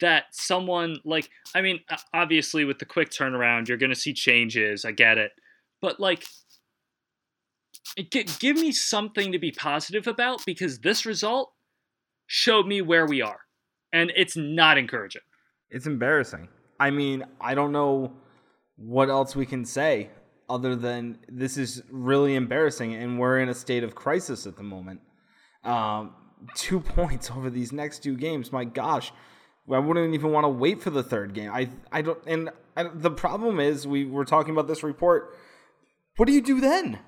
[0.00, 1.80] that someone like I mean
[2.12, 5.32] obviously with the quick turnaround you're going to see changes, I get it.
[5.80, 6.26] But like
[8.10, 11.52] give me something to be positive about because this result
[12.26, 13.40] showed me where we are
[13.92, 15.22] and it's not encouraging.
[15.70, 16.48] It's embarrassing.
[16.78, 18.12] I mean, I don't know
[18.76, 20.10] what else we can say
[20.48, 24.62] other than this is really embarrassing and we're in a state of crisis at the
[24.62, 25.00] moment.
[25.64, 26.14] Um,
[26.54, 28.52] two points over these next two games.
[28.52, 29.12] My gosh,
[29.70, 31.50] I wouldn't even want to wait for the third game.
[31.52, 35.36] I I don't and I, the problem is we were talking about this report.
[36.16, 36.98] What do you do then?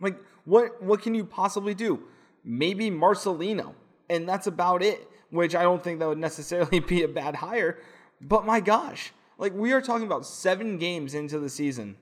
[0.00, 2.02] Like what what can you possibly do?
[2.44, 3.74] Maybe Marcelino,
[4.10, 5.08] and that's about it.
[5.30, 7.78] Which I don't think that would necessarily be a bad hire.
[8.20, 11.96] But my gosh, like we are talking about seven games into the season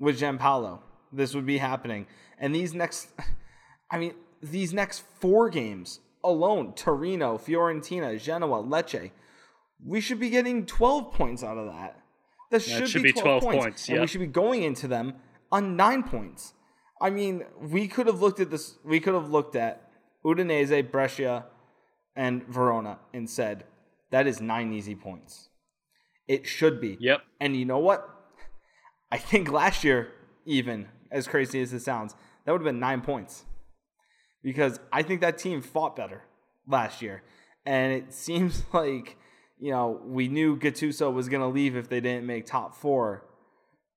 [0.00, 0.80] with Giampaolo.
[1.12, 2.06] This would be happening,
[2.38, 3.08] and these next,
[3.90, 9.12] I mean, these next four games alone Torino, Fiorentina, Genoa, Lecce.
[9.82, 11.98] We should be getting 12 points out of that.
[12.50, 13.64] That should, should be, 12 12 points.
[13.64, 15.14] points And we should be going into them
[15.52, 16.52] on nine points.
[17.00, 18.76] I mean, we could have looked at this.
[18.84, 19.90] We could have looked at
[20.24, 21.46] Udinese, Brescia,
[22.14, 23.64] and Verona and said,
[24.10, 25.48] that is nine easy points.
[26.28, 26.96] It should be.
[27.00, 27.22] Yep.
[27.40, 28.08] And you know what?
[29.10, 30.12] I think last year,
[30.44, 33.44] even as crazy as it sounds, that would have been nine points.
[34.42, 36.22] Because I think that team fought better
[36.66, 37.22] last year.
[37.66, 39.16] And it seems like,
[39.58, 43.26] you know, we knew Gattuso was going to leave if they didn't make top four.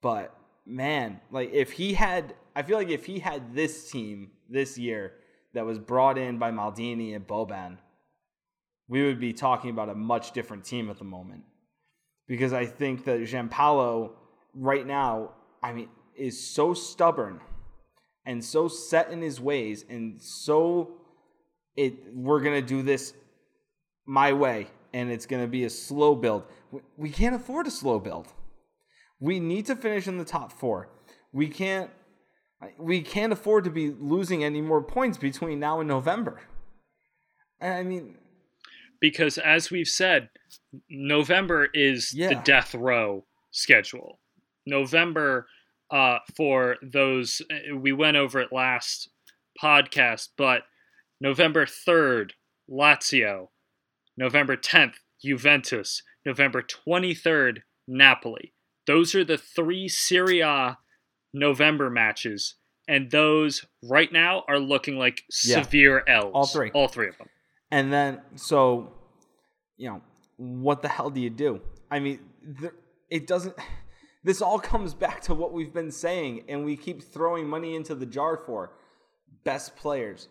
[0.01, 0.35] But
[0.65, 5.13] man, like if he had, I feel like if he had this team this year
[5.53, 7.77] that was brought in by Maldini and Boban,
[8.87, 11.43] we would be talking about a much different team at the moment.
[12.27, 14.11] Because I think that Giampaolo
[14.53, 15.31] right now,
[15.61, 17.39] I mean, is so stubborn
[18.25, 20.91] and so set in his ways and so
[21.75, 23.13] it we're going to do this
[24.05, 26.43] my way and it's going to be a slow build.
[26.97, 28.27] We can't afford a slow build.
[29.19, 30.87] We need to finish in the top 4.
[31.31, 31.89] We can't
[32.77, 36.41] we can't afford to be losing any more points between now and November.
[37.59, 38.17] I mean,
[39.01, 40.29] because as we've said,
[40.89, 42.29] November is Yeah.
[42.29, 44.19] the death row schedule.
[44.65, 45.47] November
[45.91, 49.09] uh, for those uh, we went over it last
[49.61, 50.63] podcast, but
[51.21, 52.33] November third,
[52.69, 53.49] Lazio,
[54.17, 58.53] November tenth, Juventus, November twenty third, Napoli.
[58.87, 60.77] Those are the three Serie A
[61.33, 62.55] November matches,
[62.87, 65.61] and those right now are looking like Yeah.
[65.63, 66.31] severe L's.
[66.33, 66.71] All three.
[66.71, 67.27] all three of them.
[67.71, 68.93] And then, so,
[69.77, 70.01] you know,
[70.37, 71.59] what the hell do you do?
[71.89, 72.73] I mean, there,
[73.09, 73.55] it doesn't.
[74.23, 77.95] This all comes back to what we've been saying, and we keep throwing money into
[77.95, 78.73] the jar for
[79.43, 80.29] best players.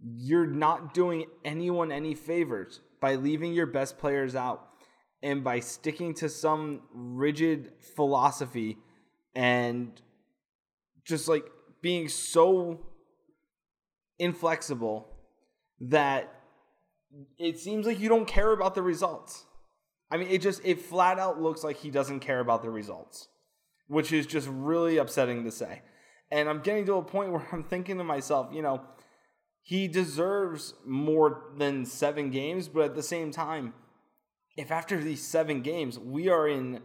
[0.00, 4.68] You're not doing anyone any favors by leaving your best players out
[5.22, 8.76] and by sticking to some rigid philosophy
[9.34, 10.00] and
[11.04, 11.44] just like
[11.80, 12.78] being so
[14.18, 15.06] inflexible
[15.80, 16.32] that
[17.38, 19.44] it seems like you don't care about the results.
[20.10, 23.28] I mean, it just it flat out looks like he doesn't care about the results,
[23.86, 25.82] which is just really upsetting to say.
[26.30, 28.82] And I'm getting to a point where I'm thinking to myself, you know,
[29.62, 33.72] he deserves more than 7 games, but at the same time,
[34.56, 36.80] if after these 7 games we are in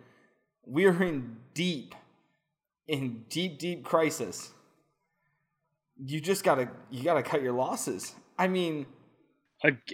[0.66, 1.96] we are in deep
[2.88, 4.52] in deep deep crisis,
[5.98, 8.14] you just got to you got to cut your losses.
[8.38, 8.86] I mean,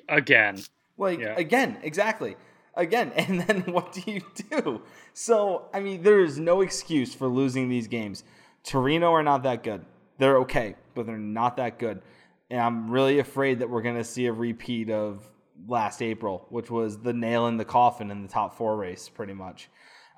[0.08, 0.64] again.
[0.98, 1.36] like Yeah.
[1.38, 2.36] again, exactly.
[2.76, 4.82] Again, and then what do you do?
[5.14, 8.24] So, I mean, there is no excuse for losing these games.
[8.64, 9.86] Torino are not that good.
[10.18, 12.02] They're okay, but they're not that good.
[12.50, 15.26] And I'm really afraid that we're going to see a repeat of
[15.68, 19.34] last April, which was the nail in the coffin in the top 4 race pretty
[19.34, 19.70] much.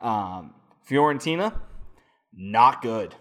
[0.02, 0.54] Um,
[0.88, 1.60] Fiorentina
[2.38, 3.16] not good.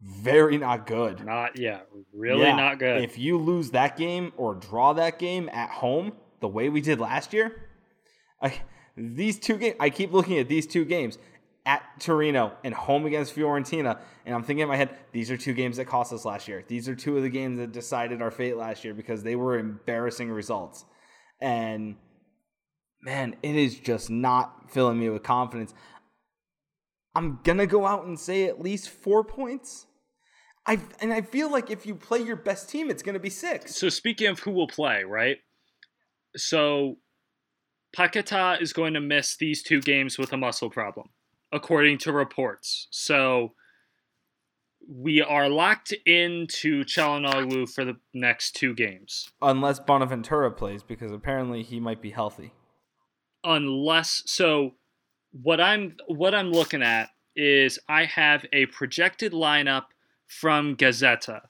[0.00, 1.24] Very not good.
[1.24, 1.80] Not yeah,
[2.12, 3.02] really Yeah, not good.
[3.02, 7.00] If you lose that game or draw that game at home the way we did
[7.00, 7.69] last year,
[8.42, 8.60] I,
[8.96, 11.18] these two games, I keep looking at these two games
[11.66, 15.52] at Torino and home against Fiorentina, and I'm thinking in my head, these are two
[15.52, 16.64] games that cost us last year.
[16.66, 19.58] These are two of the games that decided our fate last year because they were
[19.58, 20.84] embarrassing results.
[21.40, 21.96] And
[23.02, 25.74] man, it is just not filling me with confidence.
[27.14, 29.86] I'm gonna go out and say at least four points.
[30.66, 33.74] I and I feel like if you play your best team, it's gonna be six.
[33.76, 35.38] so speaking of who will play, right?
[36.36, 36.96] So
[37.96, 41.10] Paqueta is going to miss these two games with a muscle problem,
[41.52, 42.86] according to reports.
[42.90, 43.54] So
[44.88, 49.30] we are locked into Calhanoglu for the next two games.
[49.42, 52.52] Unless Bonaventura plays, because apparently he might be healthy.
[53.44, 54.74] unless so
[55.32, 59.84] what i'm what i'm looking at is i have a projected lineup
[60.26, 61.40] from gazzetta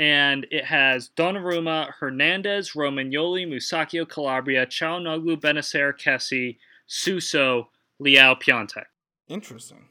[0.00, 7.68] and it has Donnarumma, Hernandez, Romagnoli, Musacchio, Calabria, Calhanoglu, Bennacer, Kessie, Suso,
[8.02, 8.86] Leao, Piatek.
[9.28, 9.88] Interesting.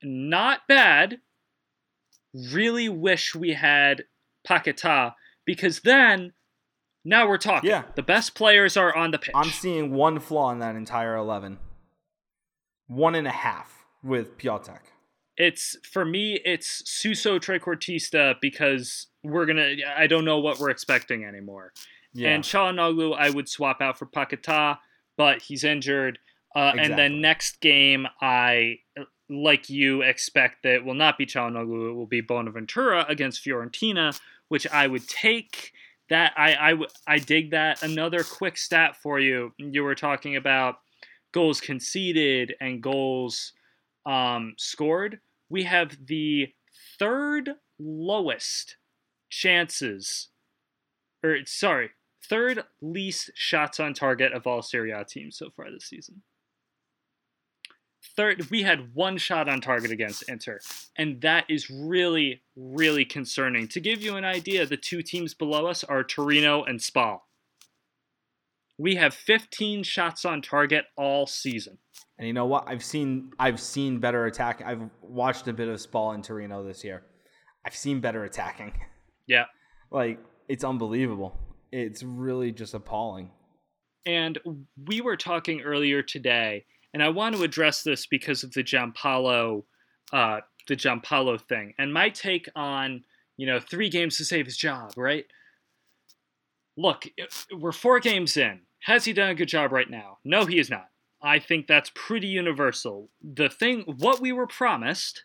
[0.00, 1.18] Not bad.
[2.52, 4.04] Really wish we had
[4.48, 6.32] Paqueta because then
[7.04, 7.68] now we're talking.
[7.68, 7.82] Yeah.
[7.96, 9.34] The best players are on the pitch.
[9.34, 11.58] I'm seeing one flaw in that entire eleven.
[12.86, 14.82] One and a half with Piatek.
[15.40, 21.24] It's for me it's Suso Trequartista because we're gonna I don't know what we're expecting
[21.24, 21.72] anymore.
[22.12, 22.30] Yeah.
[22.30, 24.78] And Calhanoglu I would swap out for Paqueta,
[25.16, 26.18] but he's injured.
[26.54, 26.96] Uh, And Exactly.
[26.96, 28.80] then next game I
[29.30, 34.18] like you expect that it will not be Calhanoglu, it will be Bonaventura against Fiorentina,
[34.48, 35.72] which I would take.
[36.10, 37.82] That I I, I dig that.
[37.82, 39.54] Another quick stat for you.
[39.56, 40.80] You were talking about
[41.32, 43.52] goals conceded and goals
[44.04, 45.20] um, scored,
[45.50, 46.52] we have the
[46.98, 48.76] third lowest
[49.28, 50.28] chances,
[51.22, 51.90] or sorry,
[52.22, 56.22] third least shots on target of all Serie A teams so far this season.
[58.16, 60.60] third we had one shot on target against Inter,
[60.96, 63.68] and that is really really concerning.
[63.68, 67.26] To give you an idea, the two teams below us are Torino and Spal.
[68.80, 71.76] We have 15 shots on target all season.
[72.18, 72.64] And you know what?
[72.66, 74.62] I've seen I've seen better attack.
[74.64, 77.02] I've watched a bit of Spal in Torino this year.
[77.66, 78.72] I've seen better attacking.
[79.26, 79.44] Yeah.
[79.90, 80.18] Like
[80.48, 81.38] it's unbelievable.
[81.70, 83.30] It's really just appalling.
[84.06, 84.38] And
[84.86, 86.64] we were talking earlier today,
[86.94, 89.64] and I want to address this because of the Giampaolo,
[90.10, 93.04] uh, the Giampaolo thing, and my take on
[93.36, 95.26] you know three games to save his job, right?
[96.78, 97.04] Look,
[97.52, 98.60] we're four games in.
[98.84, 100.18] Has he done a good job right now?
[100.24, 100.88] No, he is not.
[101.22, 103.10] I think that's pretty universal.
[103.22, 105.24] The thing, what we were promised,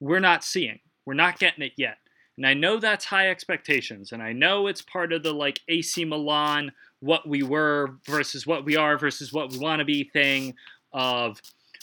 [0.00, 0.78] we're not seeing.
[1.04, 1.98] We're not getting it yet.
[2.36, 6.04] And I know that's high expectations, and I know it's part of the like AC
[6.04, 6.70] Milan,
[7.00, 10.54] what we were versus what we are versus what we want to be thing
[10.92, 11.40] of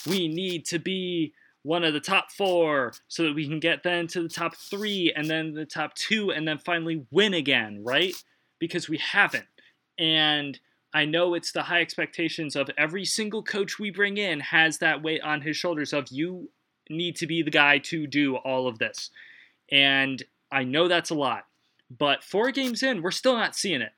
[0.07, 1.33] we need to be
[1.63, 5.11] one of the top four so that we can get then to the top three
[5.15, 8.13] and then the top two and then finally win again, right?
[8.59, 9.47] Because we haven't.
[9.97, 10.59] And
[10.95, 15.03] I know it's the high expectations of every single coach we bring in has that
[15.03, 16.49] weight on his shoulders of you
[16.89, 19.09] need to be the guy to do all of this.
[19.69, 20.23] And
[20.53, 21.47] I know that's a lot.
[21.89, 23.91] But four games in, we're still not seeing it.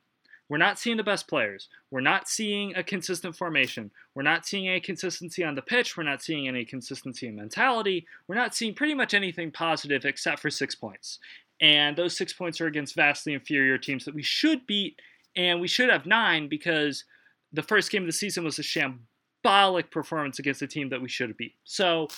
[0.50, 1.70] We're not seeing the best players.
[1.92, 3.92] We're not seeing a consistent formation.
[4.16, 5.98] We're not seeing any consistency on the pitch.
[5.98, 8.08] We're not seeing any consistency in mentality.
[8.28, 11.20] We're not seeing pretty much anything positive except for six points.
[11.62, 15.00] And those six points are against vastly inferior teams that we should beat
[15.38, 17.06] and we should have nine because
[17.54, 21.08] the first game of the season was a shambolic performance against a team that we
[21.08, 21.56] should have beat.
[21.64, 22.10] So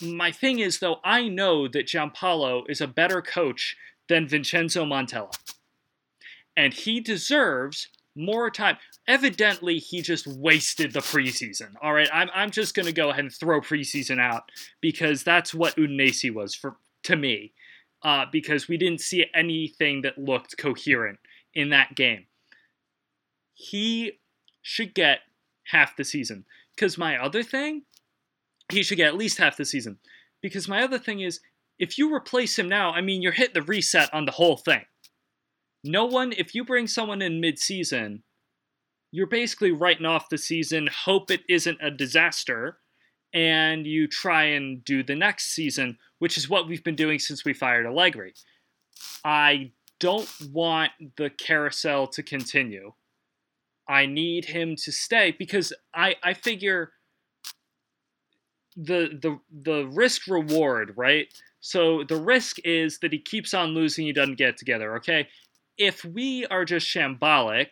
[0.00, 3.76] my thing is though, I know that Giampaolo is a better coach
[4.08, 5.32] than Vincenzo Montella.
[6.56, 8.76] And he deserves more time.
[9.06, 11.74] Evidently, he just wasted the preseason.
[11.80, 15.54] All right, I'm, I'm just going to go ahead and throw preseason out because that's
[15.54, 17.52] what Udinese was for to me.
[18.02, 21.18] Uh, because we didn't see anything that looked coherent
[21.54, 22.26] in that game.
[23.54, 24.18] He
[24.62, 25.20] should get
[25.68, 26.44] half the season.
[26.74, 27.82] Because my other thing,
[28.70, 29.98] he should get at least half the season.
[30.42, 31.40] Because my other thing is,
[31.78, 34.84] if you replace him now, I mean, you're hitting the reset on the whole thing.
[35.84, 38.22] No one, if you bring someone in mid season,
[39.10, 42.78] you're basically writing off the season, hope it isn't a disaster,
[43.32, 47.44] and you try and do the next season, which is what we've been doing since
[47.44, 48.34] we fired Allegri.
[49.24, 52.92] I don't want the carousel to continue.
[53.88, 56.92] I need him to stay because I, I figure
[58.76, 61.26] the the the risk reward, right?
[61.60, 65.28] So the risk is that he keeps on losing, he doesn't get together, okay?
[65.76, 67.70] If we are just shambolic,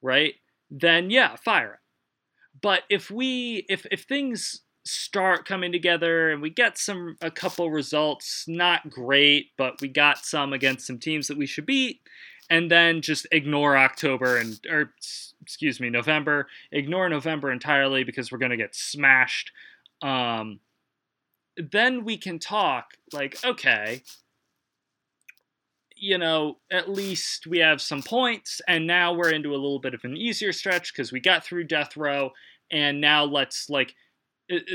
[0.00, 0.34] right,
[0.70, 1.78] then yeah, fire him.
[2.60, 7.70] But if we if if things start coming together and we get some a couple
[7.70, 12.00] results not great but we got some against some teams that we should beat
[12.50, 14.92] and then just ignore october and or
[15.42, 16.48] excuse me november.
[16.70, 19.50] Ignore november entirely because we're going to get smashed.
[20.00, 20.60] Um,
[21.56, 24.02] then we can talk like okay
[25.94, 29.92] you know at least we have some points and now we're into a little bit
[29.92, 32.32] of an easier stretch because we got through death row
[32.70, 33.94] and now let's like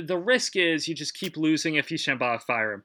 [0.04, 2.84] the risk is you just keep losing if you Shambhala fire him.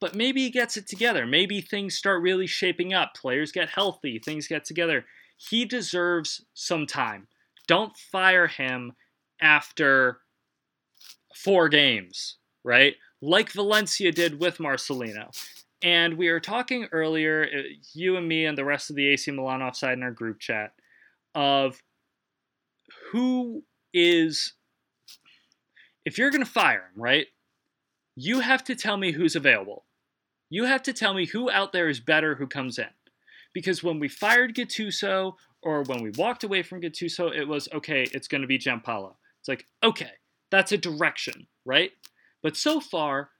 [0.00, 1.26] But maybe he gets it together.
[1.26, 3.14] Maybe things start really shaping up.
[3.14, 4.18] Players get healthy.
[4.18, 5.04] Things get together.
[5.36, 7.28] He deserves some time.
[7.68, 8.92] Don't fire him
[9.40, 10.20] after
[11.34, 12.94] four games, right?
[13.20, 15.30] Like Valencia did with Marcelino.
[15.82, 17.62] And we were talking earlier, uh,
[17.92, 20.72] you and me and the rest of the AC Milan offside in our group chat,
[21.34, 21.78] of
[23.12, 23.62] who
[23.92, 24.54] is
[26.06, 27.26] if you're going to fire him, right,
[28.14, 29.84] you have to tell me who's available.
[30.48, 32.86] You have to tell me who out there is better who comes in.
[33.52, 38.06] Because when we fired Gattuso or when we walked away from Gattuso, it was okay,
[38.12, 39.14] it's going to be Giampaolo.
[39.40, 40.12] It's like, okay,
[40.50, 41.90] that's a direction, right?
[42.42, 43.30] But so far,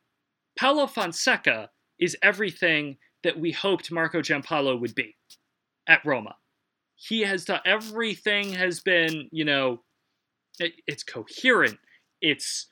[0.59, 5.15] Paulo Fonseca is everything that we hoped Marco Giampaolo would be
[5.87, 6.35] at Roma.
[6.97, 9.83] He has done everything has been, you know,
[10.59, 11.79] it, it's coherent
[12.27, 12.67] it's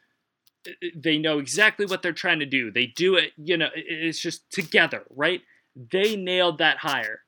[0.95, 2.71] they know exactly what they're trying to do.
[2.71, 5.43] They do it, you know, it's just together, right?
[5.77, 7.21] They nailed that hire.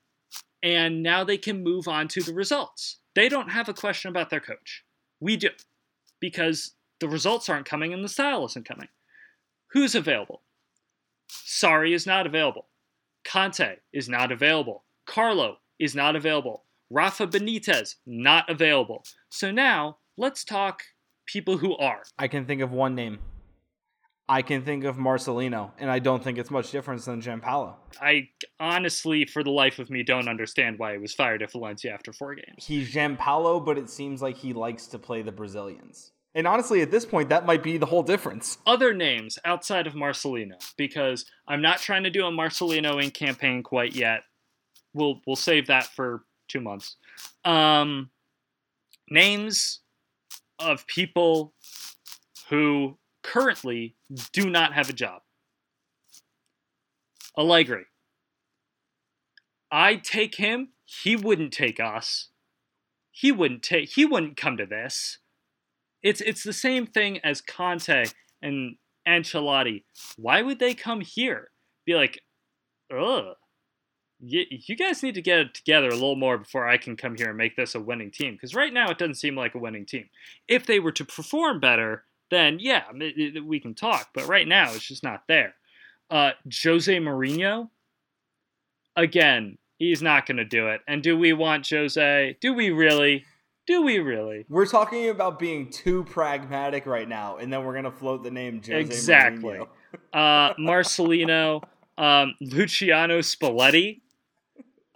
[0.62, 2.99] And now they can move on to the results.
[3.14, 4.85] They don't have a question about their coach.
[5.20, 5.51] We do.
[6.18, 8.89] Because the results aren't coming and the style isn't coming.
[9.72, 10.43] Who's available?
[11.31, 12.66] Sarri is not available.
[13.24, 14.85] Conte is not available.
[15.07, 16.64] Carlo is not available.
[16.91, 19.05] Rafa Benitez, not available.
[19.29, 20.83] So now let's talk
[21.27, 22.03] people who are.
[22.18, 23.18] I can think of one name.
[24.29, 27.74] I can think of Marcelino, and I don't think it's much difference than Giampaolo.
[28.01, 31.93] I honestly, for the life of me, don't understand why he was fired at Valencia
[31.93, 32.66] after four games.
[32.66, 36.11] He's Giampaolo, but it seems like he likes to play the Brazilians.
[36.35, 38.59] And honestly, at this point, that might be the whole difference.
[38.66, 43.62] Other names outside of Marcelino, because I'm not trying to do a Marcelino in campaign
[43.62, 44.22] quite yet.
[44.93, 46.97] We'll we'll save that for two months.
[47.45, 48.11] Um,
[49.09, 49.81] names
[50.59, 51.55] of people
[52.49, 53.97] who currently
[54.33, 55.23] do not have a job.
[57.37, 57.87] Allegri.
[59.71, 60.69] I'd take him.
[60.85, 62.29] He wouldn't take us.
[63.11, 63.91] He wouldn't take.
[63.91, 65.19] He wouldn't come to this.
[66.03, 68.05] It's it's the same thing as Conte
[68.43, 68.77] and
[69.09, 69.85] Ancelotti.
[70.17, 71.51] Why would they come here?
[71.85, 72.21] Be like,
[72.97, 73.35] ugh.
[74.19, 77.17] You, you guys need to get it together a little more before I can come
[77.17, 78.35] here and make this a winning team.
[78.35, 80.09] Because right now it doesn't seem like a winning team.
[80.49, 84.11] If they were to perform better, then yeah, we can talk.
[84.14, 85.55] But right now, it's just not there.
[86.11, 86.31] Uh,
[86.62, 87.69] Jose Mourinho,
[88.97, 90.81] again, he's not going to do it.
[90.87, 92.37] And do we want Jose?
[92.41, 93.25] Do we really?
[93.67, 94.47] Do we really?
[94.49, 98.31] We're talking about being too pragmatic right now, and then we're going to float the
[98.31, 99.59] name Jose exactly.
[99.59, 99.69] Mourinho.
[100.12, 101.62] uh, Marcelino,
[101.99, 104.01] um, Luciano Spalletti.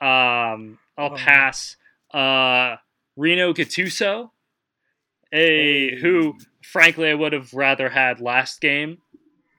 [0.00, 1.16] Um, I'll oh.
[1.16, 1.76] pass.
[2.12, 2.76] Uh,
[3.16, 4.30] Rino Gattuso,
[5.32, 8.98] a who frankly, I would have rather had last game.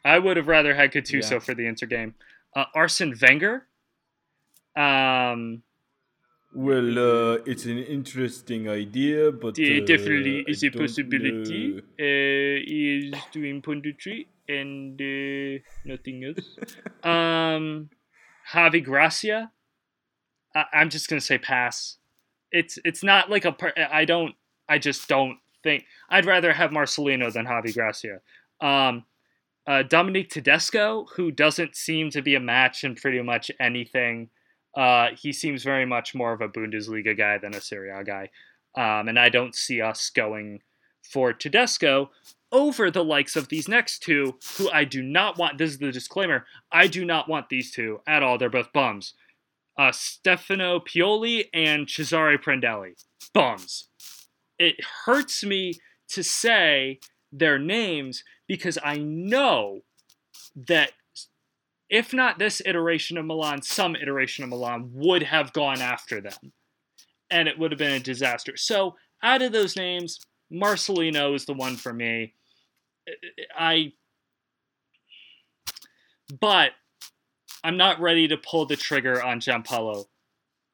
[0.03, 1.39] I would have rather had Gattuso yeah.
[1.39, 2.15] for the Inter game.
[2.55, 3.67] Uh, Arsene Wenger.
[4.75, 5.63] Um,
[6.53, 11.79] well, uh, it's an interesting idea, but uh, definitely is a possibility.
[11.79, 16.57] Uh, he is doing punditry and uh, nothing else.
[17.03, 17.89] um,
[18.51, 19.51] Javi Gracia.
[20.55, 21.97] I- I'm just gonna say pass.
[22.51, 23.51] It's it's not like a.
[23.51, 24.35] Per- I don't.
[24.67, 28.19] I just don't think I'd rather have Marcelino than Javi Gracia.
[28.61, 29.05] Um,
[29.67, 34.29] uh, Dominic Tedesco, who doesn't seem to be a match in pretty much anything.
[34.75, 38.29] Uh, he seems very much more of a Bundesliga guy than a Serie A guy.
[38.75, 40.61] Um, and I don't see us going
[41.03, 42.09] for Tedesco
[42.53, 45.57] over the likes of these next two, who I do not want.
[45.57, 46.45] This is the disclaimer.
[46.71, 48.37] I do not want these two at all.
[48.37, 49.13] They're both bums.
[49.81, 52.93] Uh, Stefano Pioli and Cesare Prandelli.
[53.33, 53.89] Bums
[54.61, 54.75] it
[55.05, 55.73] hurts me
[56.07, 56.99] to say
[57.31, 59.81] their names because I know
[60.67, 60.91] that
[61.89, 66.53] if not this iteration of Milan, some iteration of Milan would have gone after them.
[67.31, 68.55] And it would have been a disaster.
[68.55, 70.19] So, out of those names,
[70.53, 72.35] Marcelino is the one for me.
[73.57, 73.93] I.
[76.39, 76.71] But
[77.63, 80.05] I'm not ready to pull the trigger on Giampaolo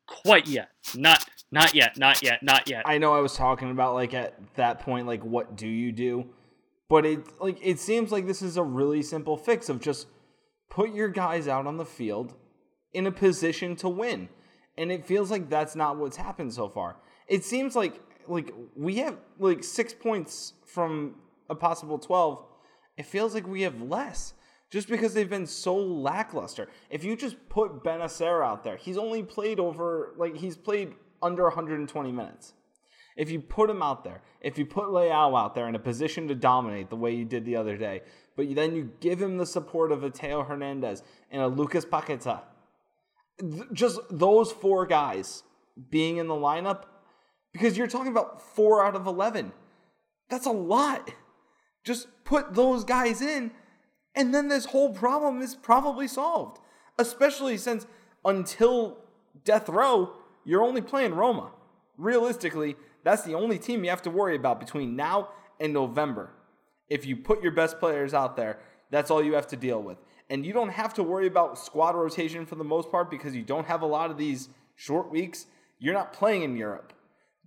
[0.07, 0.69] quite yet.
[0.95, 2.83] Not not yet, not yet, not yet.
[2.85, 6.25] I know I was talking about like at that point, like what do you do?
[6.89, 10.07] But it like it seems like this is a really simple fix of just
[10.69, 12.33] put your guys out on the field
[12.93, 14.29] in a position to win.
[14.77, 16.97] And it feels like that's not what's happened so far.
[17.27, 21.15] It seems like like we have like six points from
[21.49, 22.45] a possible twelve.
[22.97, 24.33] It feels like we have less
[24.69, 26.67] just because they've been so lackluster.
[26.89, 31.43] If you just put Bennacer out there, he's only played over like he's played under
[31.43, 32.53] 120 minutes.
[33.15, 36.27] If you put him out there, if you put Leao out there in a position
[36.27, 38.01] to dominate the way you did the other day,
[38.35, 41.01] but then you give him the support of a Theo Hernandez
[41.31, 42.41] and a Lucas Paqueta,
[43.73, 45.43] just those four guys
[45.89, 46.83] being in the lineup,
[47.53, 49.51] because you're talking about four out of 11.
[50.29, 51.09] That's a lot.
[51.83, 53.51] Just put those guys in,
[54.17, 56.59] and then this whole problem is probably solved.
[56.97, 57.85] Especially since
[58.25, 58.97] until
[59.45, 60.13] death row,
[60.43, 61.51] you're only playing Roma.
[61.97, 66.31] Realistically, that's the only team you have to worry about between now and November.
[66.89, 68.59] If you put your best players out there,
[68.89, 69.99] that's all you have to deal with.
[70.29, 73.43] And you don't have to worry about squad rotation for the most part because you
[73.43, 75.45] don't have a lot of these short weeks.
[75.79, 76.91] You're not playing in Europe.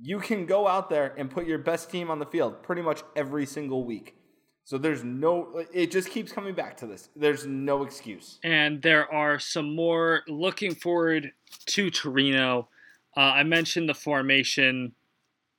[0.00, 3.02] You can go out there and put your best team on the field pretty much
[3.16, 4.19] every single week.
[4.64, 7.08] So there's no, it just keeps coming back to this.
[7.16, 8.38] There's no excuse.
[8.44, 11.32] And there are some more looking forward
[11.66, 12.68] to Torino
[13.16, 14.92] uh, I mentioned the formation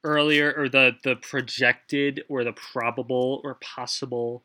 [0.03, 4.43] earlier, or the the projected, or the probable, or possible.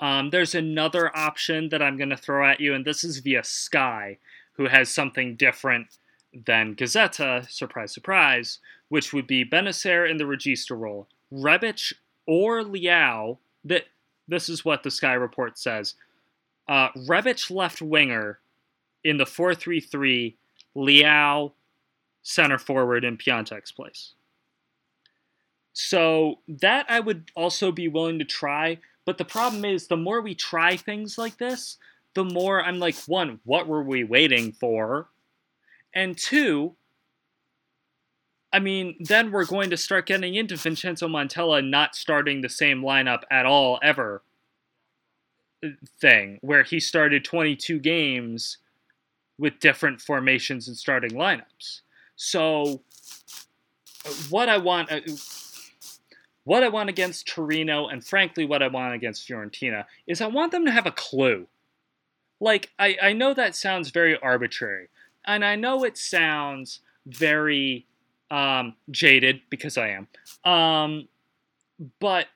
[0.00, 3.44] Um, there's another option that I'm going to throw at you, and this is via
[3.44, 4.18] Sky,
[4.52, 5.98] who has something different
[6.46, 7.48] than Gazzetta.
[7.50, 8.58] Surprise, surprise.
[8.88, 11.92] Which would be Bennacer in the Regista role, Rebic
[12.26, 13.38] or Leao.
[13.64, 13.84] That
[14.28, 15.94] this is what the Sky report says.
[16.68, 18.38] Uh, Rebic left winger
[19.02, 20.34] in the 4-3-3.
[20.76, 21.52] Leao
[22.22, 24.12] center forward in Piatek's place.
[25.72, 28.78] So that I would also be willing to try.
[29.04, 31.78] But the problem is, the more we try things like this,
[32.14, 35.08] the more I'm like, one, what were we waiting for?
[35.94, 36.74] And two,
[38.52, 42.82] I mean, then we're going to start getting into Vincenzo Montella not starting the same
[42.82, 44.22] lineup at all ever
[45.62, 45.68] uh,
[46.00, 48.58] thing, where he started 22 games
[49.38, 51.82] with different formations and starting lineups.
[52.16, 52.80] So,
[54.06, 54.90] uh, what I want.
[54.90, 55.00] Uh,
[56.44, 60.50] what I want against Torino, and frankly, what I want against Fiorentina, is I want
[60.50, 61.46] them to have a clue.
[62.40, 64.88] Like, I, I know that sounds very arbitrary,
[65.26, 67.84] and I know it sounds very
[68.30, 70.08] um, jaded because I am.
[70.50, 71.08] Um,
[72.00, 72.26] but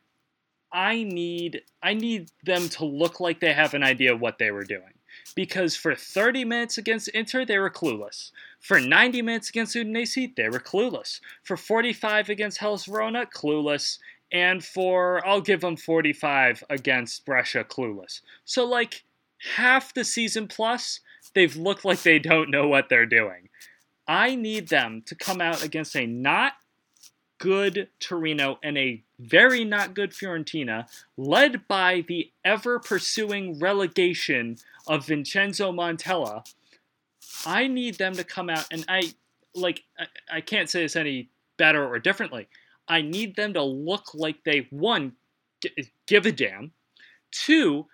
[0.73, 4.65] I need I need them to look like they have an idea what they were
[4.65, 4.95] doing.
[5.35, 8.31] Because for 30 minutes against Inter, they were clueless.
[8.61, 11.21] For 90 minutes against Udinese, they were clueless.
[11.43, 13.99] For 45 against Hellas Verona, clueless.
[14.31, 18.23] And for, I'll give them 45 against Brescia, clueless.
[18.45, 19.05] So, like,
[19.57, 21.01] half the season plus,
[21.35, 23.49] they've looked like they don't know what they're doing.
[24.13, 26.53] I need them to come out against a not
[27.39, 30.87] good Torino and a very not good Fiorentina,
[31.17, 36.47] led by the ever pursuing relegation of Vincenzo Montella.
[37.47, 39.15] I need them to come out and I
[39.55, 42.49] like I, I can't say this any better or differently.
[42.87, 45.13] I need them to look like they one
[45.63, 46.73] g- give a damn,
[47.31, 47.87] two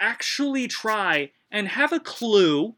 [0.00, 2.74] actually try and have a clue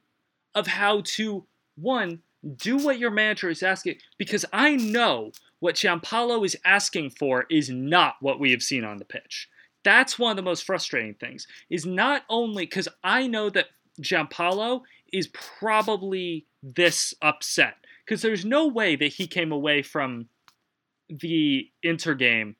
[0.56, 1.46] of how to
[1.76, 2.20] one
[2.56, 7.70] do what your manager is asking because I know what Giampaolo is asking for is
[7.70, 9.48] not what we have seen on the pitch.
[9.84, 11.46] That's one of the most frustrating things.
[11.70, 13.66] Is not only because I know that
[14.00, 20.28] Giampaolo is probably this upset because there's no way that he came away from
[21.08, 22.56] the Inter game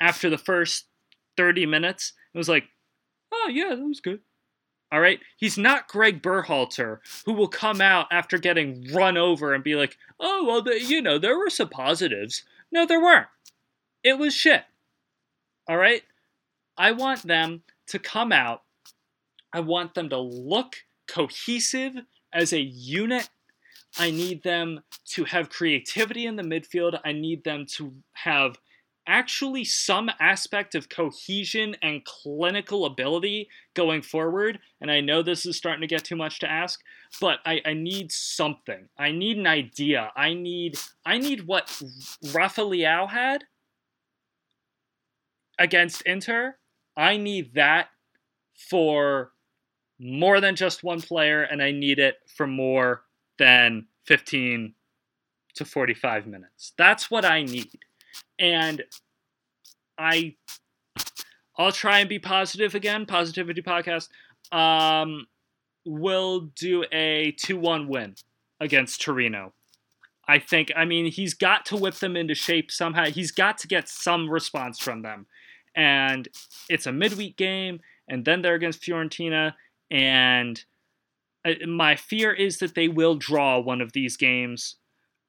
[0.00, 0.86] after the first
[1.36, 2.64] 30 minutes and was like,
[3.32, 4.20] "Oh yeah, that was good."
[4.90, 9.62] All right, he's not Greg Berhalter, who will come out after getting run over and
[9.62, 13.28] be like, "Oh well, the, you know, there were some positives." No, there weren't.
[14.02, 14.64] It was shit.
[15.68, 16.02] All right,
[16.78, 18.62] I want them to come out.
[19.52, 20.76] I want them to look
[21.06, 21.94] cohesive
[22.32, 23.28] as a unit.
[23.98, 27.00] I need them to have creativity in the midfield.
[27.04, 28.58] I need them to have
[29.08, 34.60] actually some aspect of cohesion and clinical ability going forward.
[34.80, 36.80] And I know this is starting to get too much to ask,
[37.20, 38.88] but I, I need something.
[38.98, 40.12] I need an idea.
[40.14, 41.82] I need I need what
[42.32, 43.44] Rafa had
[45.58, 46.56] against Inter.
[46.96, 47.88] I need that
[48.70, 49.32] for
[49.98, 53.02] more than just one player, and I need it for more
[53.38, 54.74] than 15
[55.54, 56.72] to 45 minutes.
[56.76, 57.70] That's what I need
[58.38, 58.84] and
[59.98, 60.34] I
[61.56, 63.04] I'll try and be positive again.
[63.04, 64.08] Positivity podcast.
[64.52, 65.26] Um,
[65.84, 68.14] will do a two-one win
[68.60, 69.52] against Torino.
[70.26, 70.70] I think.
[70.76, 73.06] I mean, he's got to whip them into shape somehow.
[73.06, 75.26] He's got to get some response from them,
[75.74, 76.28] and
[76.68, 79.54] it's a midweek game, and then they're against Fiorentina,
[79.90, 80.62] and
[81.44, 84.76] uh, my fear is that they will draw one of these games.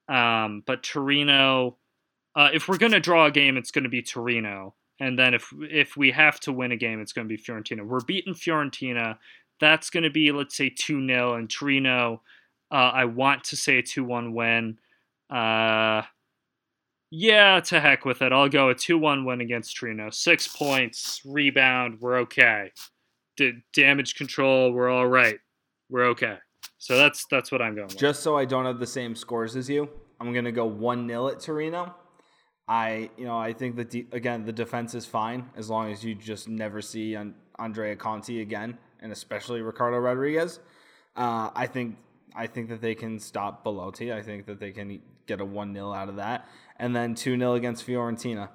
[0.08, 1.76] Um, but Torino
[2.34, 5.34] uh, if we're going to draw a game, it's going to be Torino, and then
[5.34, 7.84] if if we have to win a game, it's going to be Fiorentina.
[7.84, 9.18] We're beating Fiorentina.
[9.60, 12.22] That's going to be let's say two 0 and Torino.
[12.70, 14.78] Uh, I want to say a two one win.
[15.28, 16.02] Uh,
[17.10, 18.32] yeah, to heck with it.
[18.32, 20.10] I'll go a two one win against Torino.
[20.10, 22.00] Six points, rebound.
[22.00, 22.70] We're okay.
[23.36, 24.72] D- damage control.
[24.72, 25.38] We're all right.
[25.88, 26.38] We're okay.
[26.78, 27.98] So that's that's what I'm going with.
[27.98, 29.88] Just so I don't have the same scores as you,
[30.20, 31.94] I'm gonna go one 0 at Torino.
[32.70, 36.04] I, you know, I think that de- again the defense is fine as long as
[36.04, 40.60] you just never see an Andrea Conti again, and especially Ricardo Rodriguez.
[41.16, 41.96] Uh, I think
[42.32, 44.12] I think that they can stop Belotti.
[44.12, 47.36] I think that they can get a one 0 out of that, and then two
[47.36, 48.50] 0 against Fiorentina.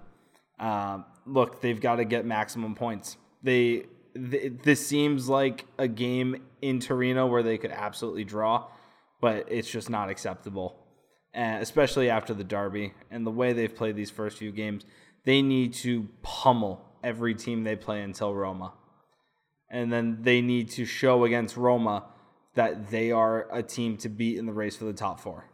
[0.58, 3.18] Uh, look, they've got to get maximum points.
[3.44, 8.68] They th- this seems like a game in Torino where they could absolutely draw,
[9.20, 10.85] but it's just not acceptable
[11.36, 14.86] Uh, especially after the derby and the way they've played these first few games.
[15.26, 18.72] They need to pummel every team they play until Roma.
[19.70, 22.06] And then they need to show against Roma
[22.54, 25.50] that they are a team to beat in the race for the top four.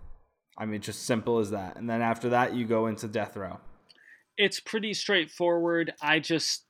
[0.56, 1.78] I mean, just simple as that.
[1.78, 3.60] And then after that, you go into death row.
[4.38, 5.94] It's pretty straightforward.
[6.00, 6.66] I just,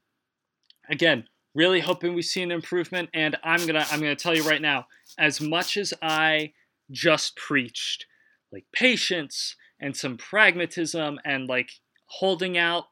[0.89, 3.09] again, really hoping we see an improvement.
[3.13, 4.85] And I'm gonna, I'm gonna tell you right now,
[5.19, 6.53] as much as I
[6.91, 8.05] just preached
[8.51, 11.71] like patience and some pragmatism and like
[12.07, 12.85] holding out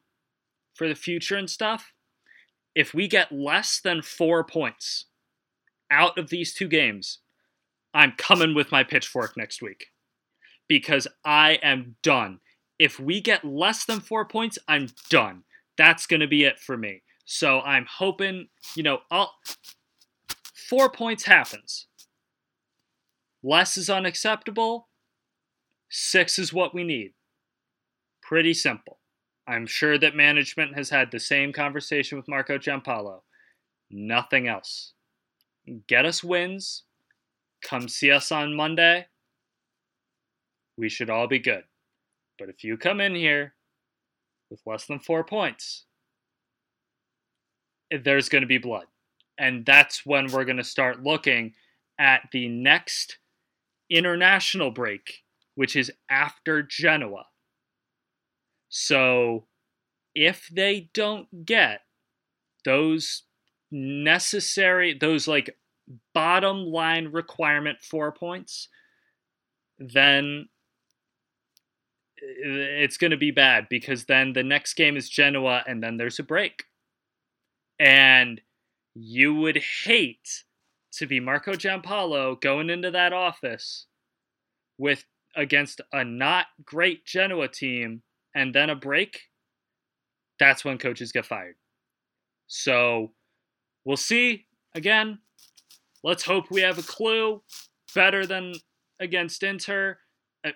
[0.74, 1.94] for the future and stuff,
[2.76, 5.06] if we get less than four points
[5.92, 7.20] out of these two games,
[7.94, 9.88] I'm coming with my pitchfork next week
[10.68, 12.40] because I am done.
[12.78, 15.44] If we get less than four points, I'm done.
[15.78, 17.02] That's going to be it for me.
[17.26, 19.34] So I'm hoping, you know, I'll,
[20.54, 21.88] four points happens.
[23.44, 24.89] Less is unacceptable.
[25.90, 27.14] Six is what we need.
[28.22, 29.00] Pretty simple.
[29.48, 33.22] I'm sure that management has had the same conversation with Marco Giampaolo.
[33.90, 34.94] Nothing else.
[35.88, 36.84] Get us wins.
[37.64, 39.08] Come see us on Monday.
[40.78, 41.64] We should all be good.
[42.38, 43.56] But if you come in here
[44.50, 45.86] with less than four points,
[47.92, 48.86] there's going to be blood.
[49.38, 51.54] And that's when we're going to start looking
[51.98, 53.18] at the next
[53.90, 55.24] international break,
[55.60, 57.26] which is after Genoa.
[58.70, 59.48] So
[60.16, 61.82] if they don't get
[62.64, 63.24] those
[63.70, 65.58] necessary, those like
[66.14, 68.70] bottom line requirement four points,
[69.78, 70.48] then
[72.16, 76.20] it's going to be bad because then the next game is Genoa and then there's
[76.20, 76.64] a break.
[77.78, 78.40] And
[78.96, 80.46] you would hate
[80.94, 83.88] to be Marco Giampaolo going into that office
[84.78, 85.04] with
[85.36, 88.02] against a not great Genoa team
[88.36, 89.22] and then a break.
[90.40, 91.56] That's when coaches get fired.
[92.48, 93.12] So
[93.86, 94.46] we'll see.
[94.76, 95.20] Again,
[96.04, 97.42] let's hope we have a clue
[97.94, 98.54] better than
[99.00, 99.98] against Inter.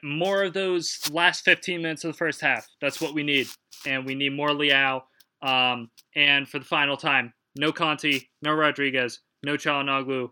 [0.02, 2.68] More of those last 15 minutes of the first half.
[2.80, 3.48] That's what we need.
[3.86, 5.02] And we need more Leao.
[5.42, 10.30] Um, and for the final time, no Conti, no Rodriguez, no Calhanoglu,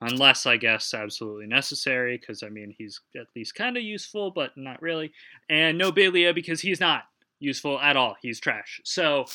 [0.00, 4.50] unless I guess absolutely necessary, because I mean he's at least kind of useful, but
[4.56, 5.12] not really.
[5.48, 7.04] And no Biglia because he's not
[7.40, 8.16] useful at all.
[8.20, 8.80] He's trash.
[8.84, 9.26] So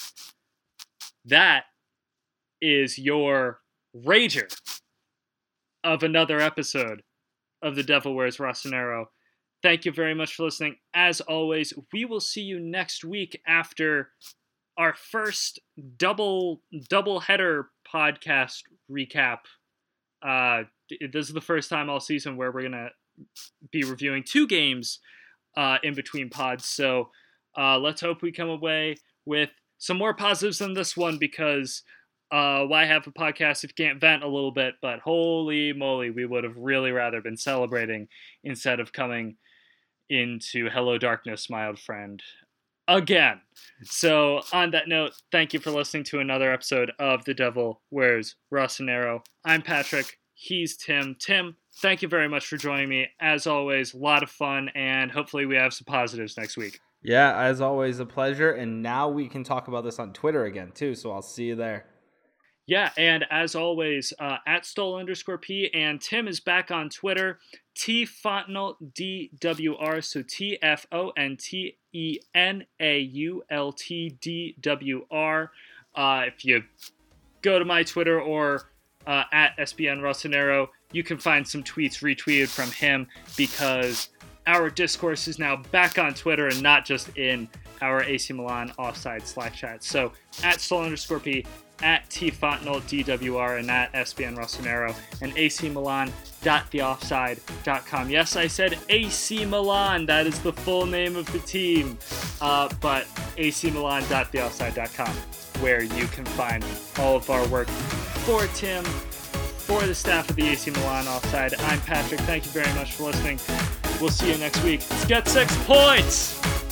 [1.25, 1.65] that
[2.61, 3.59] is your
[3.95, 4.47] rager
[5.83, 7.01] of another episode
[7.61, 9.05] of The Devil Wears Rossonero.
[9.63, 10.77] Thank you very much for listening.
[10.93, 14.09] As always, we will see you next week after
[14.77, 15.59] our first
[15.97, 19.39] double double header podcast recap.
[20.21, 20.63] Uh,
[21.13, 22.89] this is the first time all season where we're gonna
[23.71, 24.99] be reviewing two games
[25.57, 26.65] uh, in between pods.
[26.65, 27.09] So
[27.57, 28.95] uh, let's hope we come away
[29.25, 31.83] with some more positives than this one because
[32.31, 34.75] uh, why have a podcast if you can't vent a little bit?
[34.81, 38.07] But holy moly, we would have really rather been celebrating
[38.43, 39.35] instead of coming
[40.09, 42.21] into Hello Darkness, my old friend
[42.87, 43.41] again.
[43.83, 48.35] So, on that note, thank you for listening to another episode of The Devil Wears
[48.53, 49.21] Rossonero.
[49.43, 50.19] I'm Patrick.
[50.33, 51.15] He's Tim.
[51.19, 53.07] Tim, thank you very much for joining me.
[53.19, 56.79] As always, a lot of fun, and hopefully, we have some positives next week.
[57.03, 58.51] Yeah, as always, a pleasure.
[58.51, 60.93] And now we can talk about this on Twitter again, too.
[60.93, 61.85] So, I'll see you there.
[62.67, 67.39] Yeah, and as always, uh, at Stole underscore P, and Tim is back on Twitter,
[67.75, 74.17] T Fontenault DWR, so T F O N T E N A U L T
[74.21, 75.51] D W R.
[75.95, 76.63] Uh, if you
[77.41, 78.69] go to my Twitter or
[79.07, 84.09] uh, at SBN Rossonero, you can find some tweets retweeted from him because
[84.47, 87.47] our discourse is now back on Twitter and not just in
[87.81, 89.83] our AC Milan offside Slack chat.
[89.83, 90.11] So
[90.43, 91.45] at Stole underscore P,
[91.83, 98.09] at tfontenault DWR, and at SBN Rossonero, and ac acmilan.theoffside.com.
[98.09, 100.05] Yes, I said AC Milan.
[100.05, 101.97] That is the full name of the team.
[102.39, 103.05] Uh, but
[103.37, 105.13] acmilan.theoffside.com,
[105.61, 106.63] where you can find
[106.97, 111.53] all of our work for Tim, for the staff of the AC Milan Offside.
[111.59, 112.19] I'm Patrick.
[112.21, 113.39] Thank you very much for listening.
[113.99, 114.81] We'll see you next week.
[114.89, 116.70] Let's get six points!